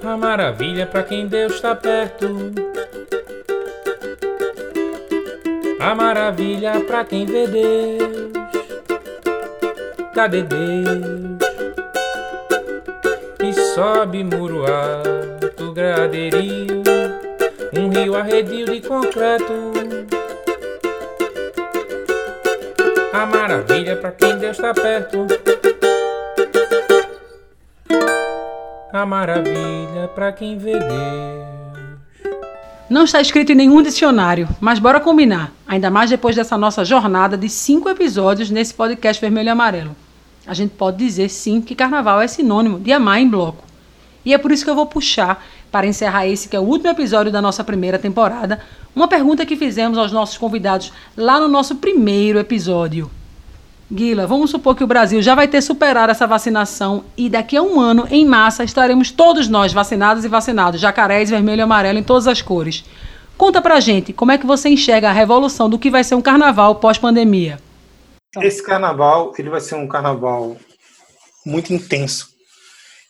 [0.04, 2.26] A maravilha para quem Deus está perto.
[5.80, 8.32] A maravilha para quem vê Deus.
[10.14, 11.38] Cadê Deus?
[13.42, 16.82] E sobe muro alto gradeirinho,
[17.72, 19.91] um rio arredio de concreto.
[23.12, 25.26] A maravilha para quem Deus está perto.
[28.90, 32.32] A maravilha para quem vê Deus.
[32.88, 35.52] Não está escrito em nenhum dicionário, mas bora combinar.
[35.66, 39.96] Ainda mais depois dessa nossa jornada de cinco episódios nesse podcast Vermelho e Amarelo.
[40.46, 43.71] A gente pode dizer sim que carnaval é sinônimo de amar em bloco.
[44.24, 46.90] E é por isso que eu vou puxar, para encerrar esse que é o último
[46.90, 48.60] episódio da nossa primeira temporada,
[48.94, 53.10] uma pergunta que fizemos aos nossos convidados lá no nosso primeiro episódio.
[53.90, 57.62] Guila, vamos supor que o Brasil já vai ter superado essa vacinação e daqui a
[57.62, 62.02] um ano, em massa, estaremos todos nós vacinados e vacinados, jacarés, vermelho e amarelo em
[62.02, 62.84] todas as cores.
[63.36, 66.22] Conta pra gente como é que você enxerga a revolução do que vai ser um
[66.22, 67.58] carnaval pós-pandemia.
[68.40, 70.56] Esse carnaval, ele vai ser um carnaval
[71.44, 72.31] muito intenso.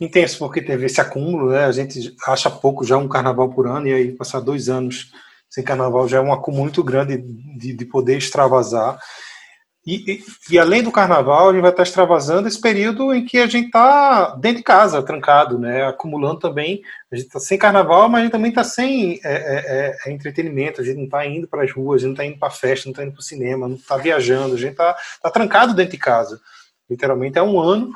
[0.02, 1.64] Intenso porque teve esse acúmulo, né?
[1.64, 5.12] A gente acha pouco já um carnaval por ano e aí passar dois anos
[5.48, 8.98] sem carnaval já é um acúmulo muito grande de, de poder extravasar.
[9.86, 13.38] E, e, e, além do carnaval, a gente vai estar extravasando esse período em que
[13.38, 15.84] a gente está dentro de casa, trancado, né?
[15.84, 16.82] acumulando também.
[17.10, 20.80] A gente está sem carnaval, mas a gente também está sem é, é, é, entretenimento.
[20.80, 22.86] A gente não está indo para as ruas, a gente não está indo para festa,
[22.86, 24.54] não está indo para o cinema, não está viajando.
[24.54, 26.40] A gente está tá trancado dentro de casa.
[26.90, 27.92] Literalmente é um ano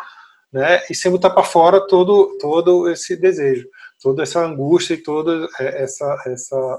[0.53, 3.69] né, e sem botar para fora todo, todo esse desejo,
[4.03, 6.79] toda essa angústia e toda essa, essa,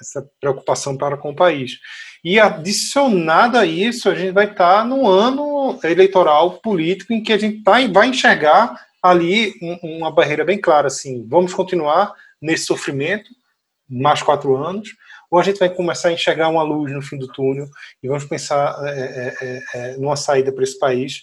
[0.00, 1.78] essa preocupação para com o país.
[2.24, 7.38] E adicionado a isso, a gente vai estar num ano eleitoral político em que a
[7.38, 13.30] gente tá, vai enxergar ali uma barreira bem clara, assim, vamos continuar nesse sofrimento
[13.88, 14.88] mais quatro anos,
[15.30, 17.68] ou a gente vai começar a enxergar uma luz no fim do túnel
[18.02, 21.22] e vamos pensar é, é, é, é numa saída para esse país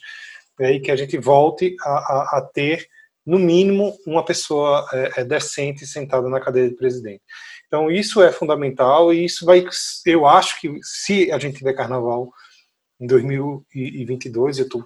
[0.59, 2.87] é, e que a gente volte a, a, a, ter,
[3.25, 7.21] no mínimo, uma pessoa é, é, decente sentada na cadeira de presidente.
[7.67, 9.65] Então, isso é fundamental e isso vai,
[10.05, 12.31] eu acho que se a gente tiver carnaval
[12.99, 14.85] em 2022, eu estou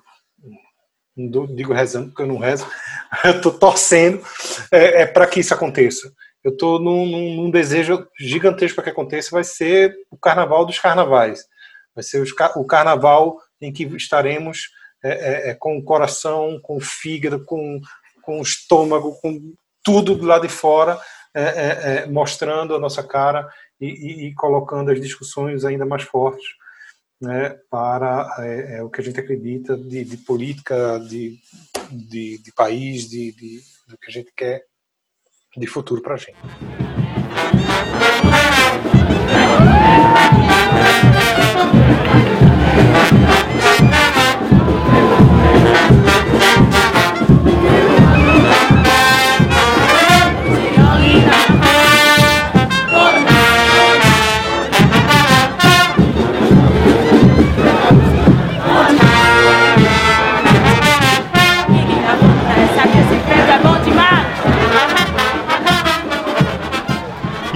[1.55, 2.67] digo rezando, porque eu não rezo,
[3.25, 4.23] eu estou torcendo
[4.71, 6.13] é, é para que isso aconteça
[6.47, 11.45] eu estou num, num, desejo gigantesco para que aconteça, vai ser o carnaval dos carnavais.
[11.93, 14.69] Vai ser os, o carnaval em que estaremos
[15.07, 17.79] é, é, é, com o coração, com o fígado, com,
[18.21, 19.53] com o estômago, com
[19.83, 20.99] tudo do lado de fora,
[21.33, 23.47] é, é, mostrando a nossa cara
[23.79, 26.47] e, e, e, colocando as discussões ainda mais fortes
[27.21, 28.27] né, para
[28.83, 31.39] o que a gente acredita de, de política, de,
[31.91, 34.65] de, de país, de, de, do que a gente quer
[35.55, 36.37] de futuro para a gente.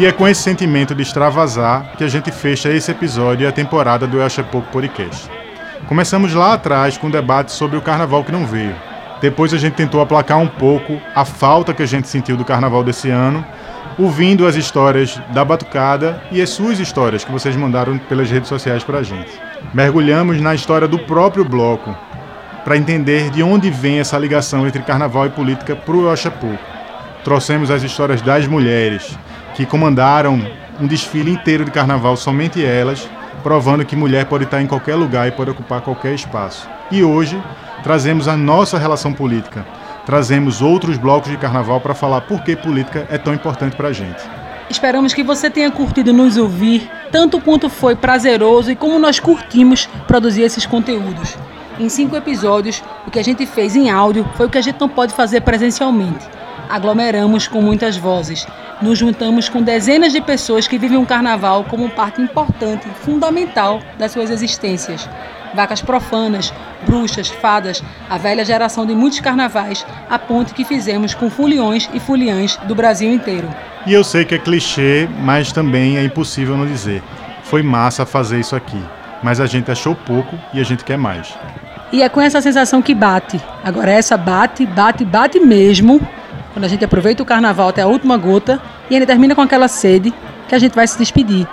[0.02, 3.52] E é com esse sentimento de extravasar que a gente fecha esse episódio e a
[3.52, 5.30] temporada do El Pouco Podcast.
[5.88, 8.76] Começamos lá atrás com um debate sobre o carnaval que não veio.
[9.22, 12.84] Depois a gente tentou aplacar um pouco a falta que a gente sentiu do carnaval
[12.84, 13.46] desse ano,
[13.96, 18.84] ouvindo as histórias da Batucada e as suas histórias que vocês mandaram pelas redes sociais
[18.84, 19.30] para a gente.
[19.72, 21.96] Mergulhamos na história do próprio bloco
[22.66, 26.58] para entender de onde vem essa ligação entre carnaval e política para o Pouco.
[27.24, 29.16] Trouxemos as histórias das mulheres,
[29.54, 30.42] que comandaram
[30.80, 33.08] um desfile inteiro de carnaval, somente elas,
[33.44, 36.68] provando que mulher pode estar em qualquer lugar e pode ocupar qualquer espaço.
[36.92, 37.42] E hoje
[37.84, 39.66] trazemos a nossa relação política,
[40.06, 43.94] trazemos outros blocos de carnaval para falar por que política é tão importante para a
[43.94, 44.22] gente.
[44.70, 49.88] Esperamos que você tenha curtido nos ouvir, tanto quanto foi prazeroso e como nós curtimos
[50.08, 51.38] produzir esses conteúdos.
[51.78, 54.80] Em cinco episódios, o que a gente fez em áudio foi o que a gente
[54.80, 56.26] não pode fazer presencialmente.
[56.72, 58.48] Aglomeramos com muitas vozes,
[58.82, 64.14] nos juntamos com dezenas de pessoas que vivem o carnaval como parte importante, fundamental das
[64.14, 65.10] suas existências.
[65.54, 66.54] Vacas profanas,
[66.86, 72.00] bruxas, fadas, a velha geração de muitos carnavais, a ponte que fizemos com fuliões e
[72.00, 73.54] fuliãs do Brasil inteiro.
[73.86, 77.04] E eu sei que é clichê, mas também é impossível não dizer.
[77.44, 78.82] Foi massa fazer isso aqui,
[79.22, 81.38] mas a gente achou pouco e a gente quer mais.
[81.92, 83.42] E é com essa sensação que bate.
[83.62, 86.00] Agora essa bate, bate, bate mesmo
[86.54, 89.68] quando a gente aproveita o carnaval até a última gota e ainda termina com aquela
[89.68, 90.14] sede
[90.48, 91.48] que a gente vai se despedir.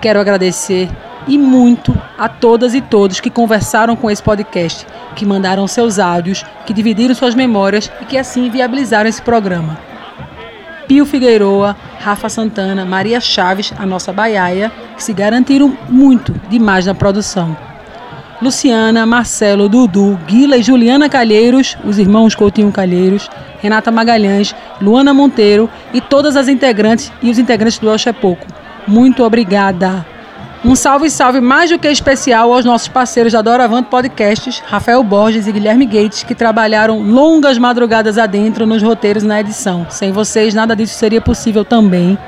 [0.00, 0.88] Quero agradecer
[1.26, 6.44] e muito a todas e todos que conversaram com esse podcast, que mandaram seus áudios,
[6.66, 9.78] que dividiram suas memórias e que assim viabilizaram esse programa.
[10.86, 16.94] Pio Figueiroa, Rafa Santana, Maria Chaves, a nossa baiaia, que se garantiram muito demais na
[16.94, 17.56] produção.
[18.42, 23.30] Luciana, Marcelo, Dudu, Guila e Juliana Calheiros, os irmãos Coutinho Calheiros,
[23.60, 28.46] Renata Magalhães, Luana Monteiro e todas as integrantes e os integrantes do El Pouco.
[28.86, 30.04] Muito obrigada.
[30.64, 35.46] Um salve, salve mais do que especial aos nossos parceiros da Doravante Podcasts, Rafael Borges
[35.46, 39.86] e Guilherme Gates, que trabalharam longas madrugadas adentro nos roteiros na edição.
[39.90, 42.18] Sem vocês, nada disso seria possível também.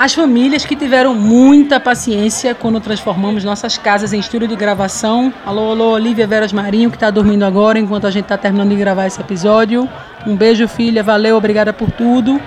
[0.00, 5.30] As famílias que tiveram muita paciência quando transformamos nossas casas em estúdio de gravação.
[5.44, 8.76] Alô, alô, Olivia Veras Marinho, que está dormindo agora enquanto a gente está terminando de
[8.76, 9.86] gravar esse episódio.
[10.26, 12.40] Um beijo, filha, valeu, obrigada por tudo.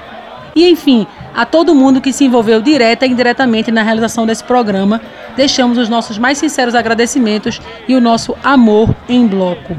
[0.56, 5.00] E enfim, a todo mundo que se envolveu direta e indiretamente na realização desse programa,
[5.36, 9.78] deixamos os nossos mais sinceros agradecimentos e o nosso amor em bloco.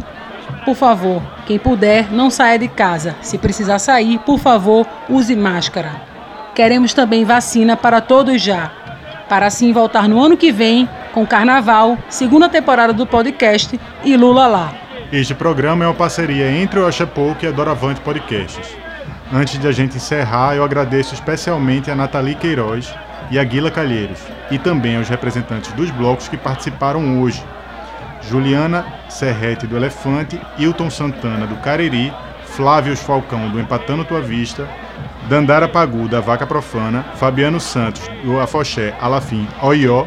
[0.65, 3.17] Por favor, quem puder, não saia de casa.
[3.21, 6.14] Se precisar sair, por favor, use máscara.
[6.55, 8.71] Queremos também vacina para todos já,
[9.29, 14.47] para assim voltar no ano que vem com Carnaval, segunda temporada do podcast e Lula
[14.47, 14.73] lá.
[15.13, 18.77] Este programa é uma parceria entre o Oxapoke e a Doravante Podcasts.
[19.33, 22.95] Antes de a gente encerrar, eu agradeço especialmente a Nathalie Queiroz
[23.33, 27.43] e a Guila Calheiros, e também aos representantes dos blocos que participaram hoje.
[28.29, 32.13] Juliana Serrete do Elefante, Hilton Santana do Cariri,
[32.57, 34.69] Flávio Falcão do Empatando Tua Vista,
[35.29, 40.07] Dandara Pagu da Vaca Profana, Fabiano Santos do Afoxé Alafim Oió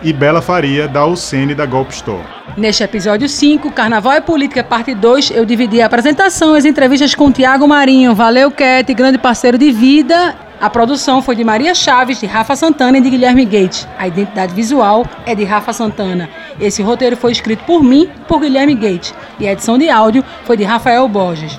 [0.00, 2.22] e Bela Faria da UCN da Golpe Store.
[2.56, 7.14] Neste episódio 5, Carnaval e Política, parte 2, eu dividi a apresentação e as entrevistas
[7.14, 8.14] com Tiago Marinho.
[8.14, 10.36] Valeu, Cat, grande parceiro de vida.
[10.60, 13.88] A produção foi de Maria Chaves, de Rafa Santana e de Guilherme Gates.
[13.98, 16.28] A identidade visual é de Rafa Santana.
[16.60, 19.14] Esse roteiro foi escrito por mim, por Guilherme Gates.
[19.40, 21.58] E a edição de áudio foi de Rafael Borges.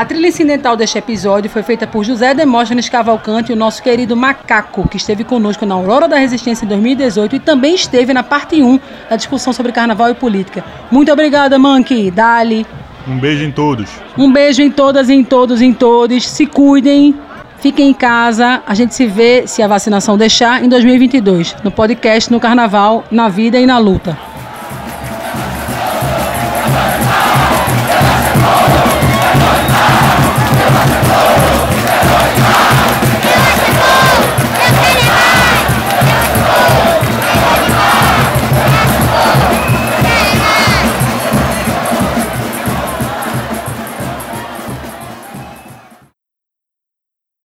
[0.00, 4.88] A trilha incidental deste episódio foi feita por José Demóstenes Cavalcante, o nosso querido Macaco,
[4.88, 8.80] que esteve conosco na Aurora da Resistência em 2018 e também esteve na parte 1
[9.10, 10.64] da discussão sobre carnaval e política.
[10.90, 12.10] Muito obrigada, Monkey.
[12.10, 12.66] Dali.
[13.06, 13.90] Um beijo em todos.
[14.16, 16.26] Um beijo em todas, em todos, em todos.
[16.26, 17.14] Se cuidem.
[17.58, 18.62] Fiquem em casa.
[18.66, 21.56] A gente se vê, se a vacinação deixar, em 2022.
[21.62, 24.16] No podcast, no carnaval, na vida e na luta.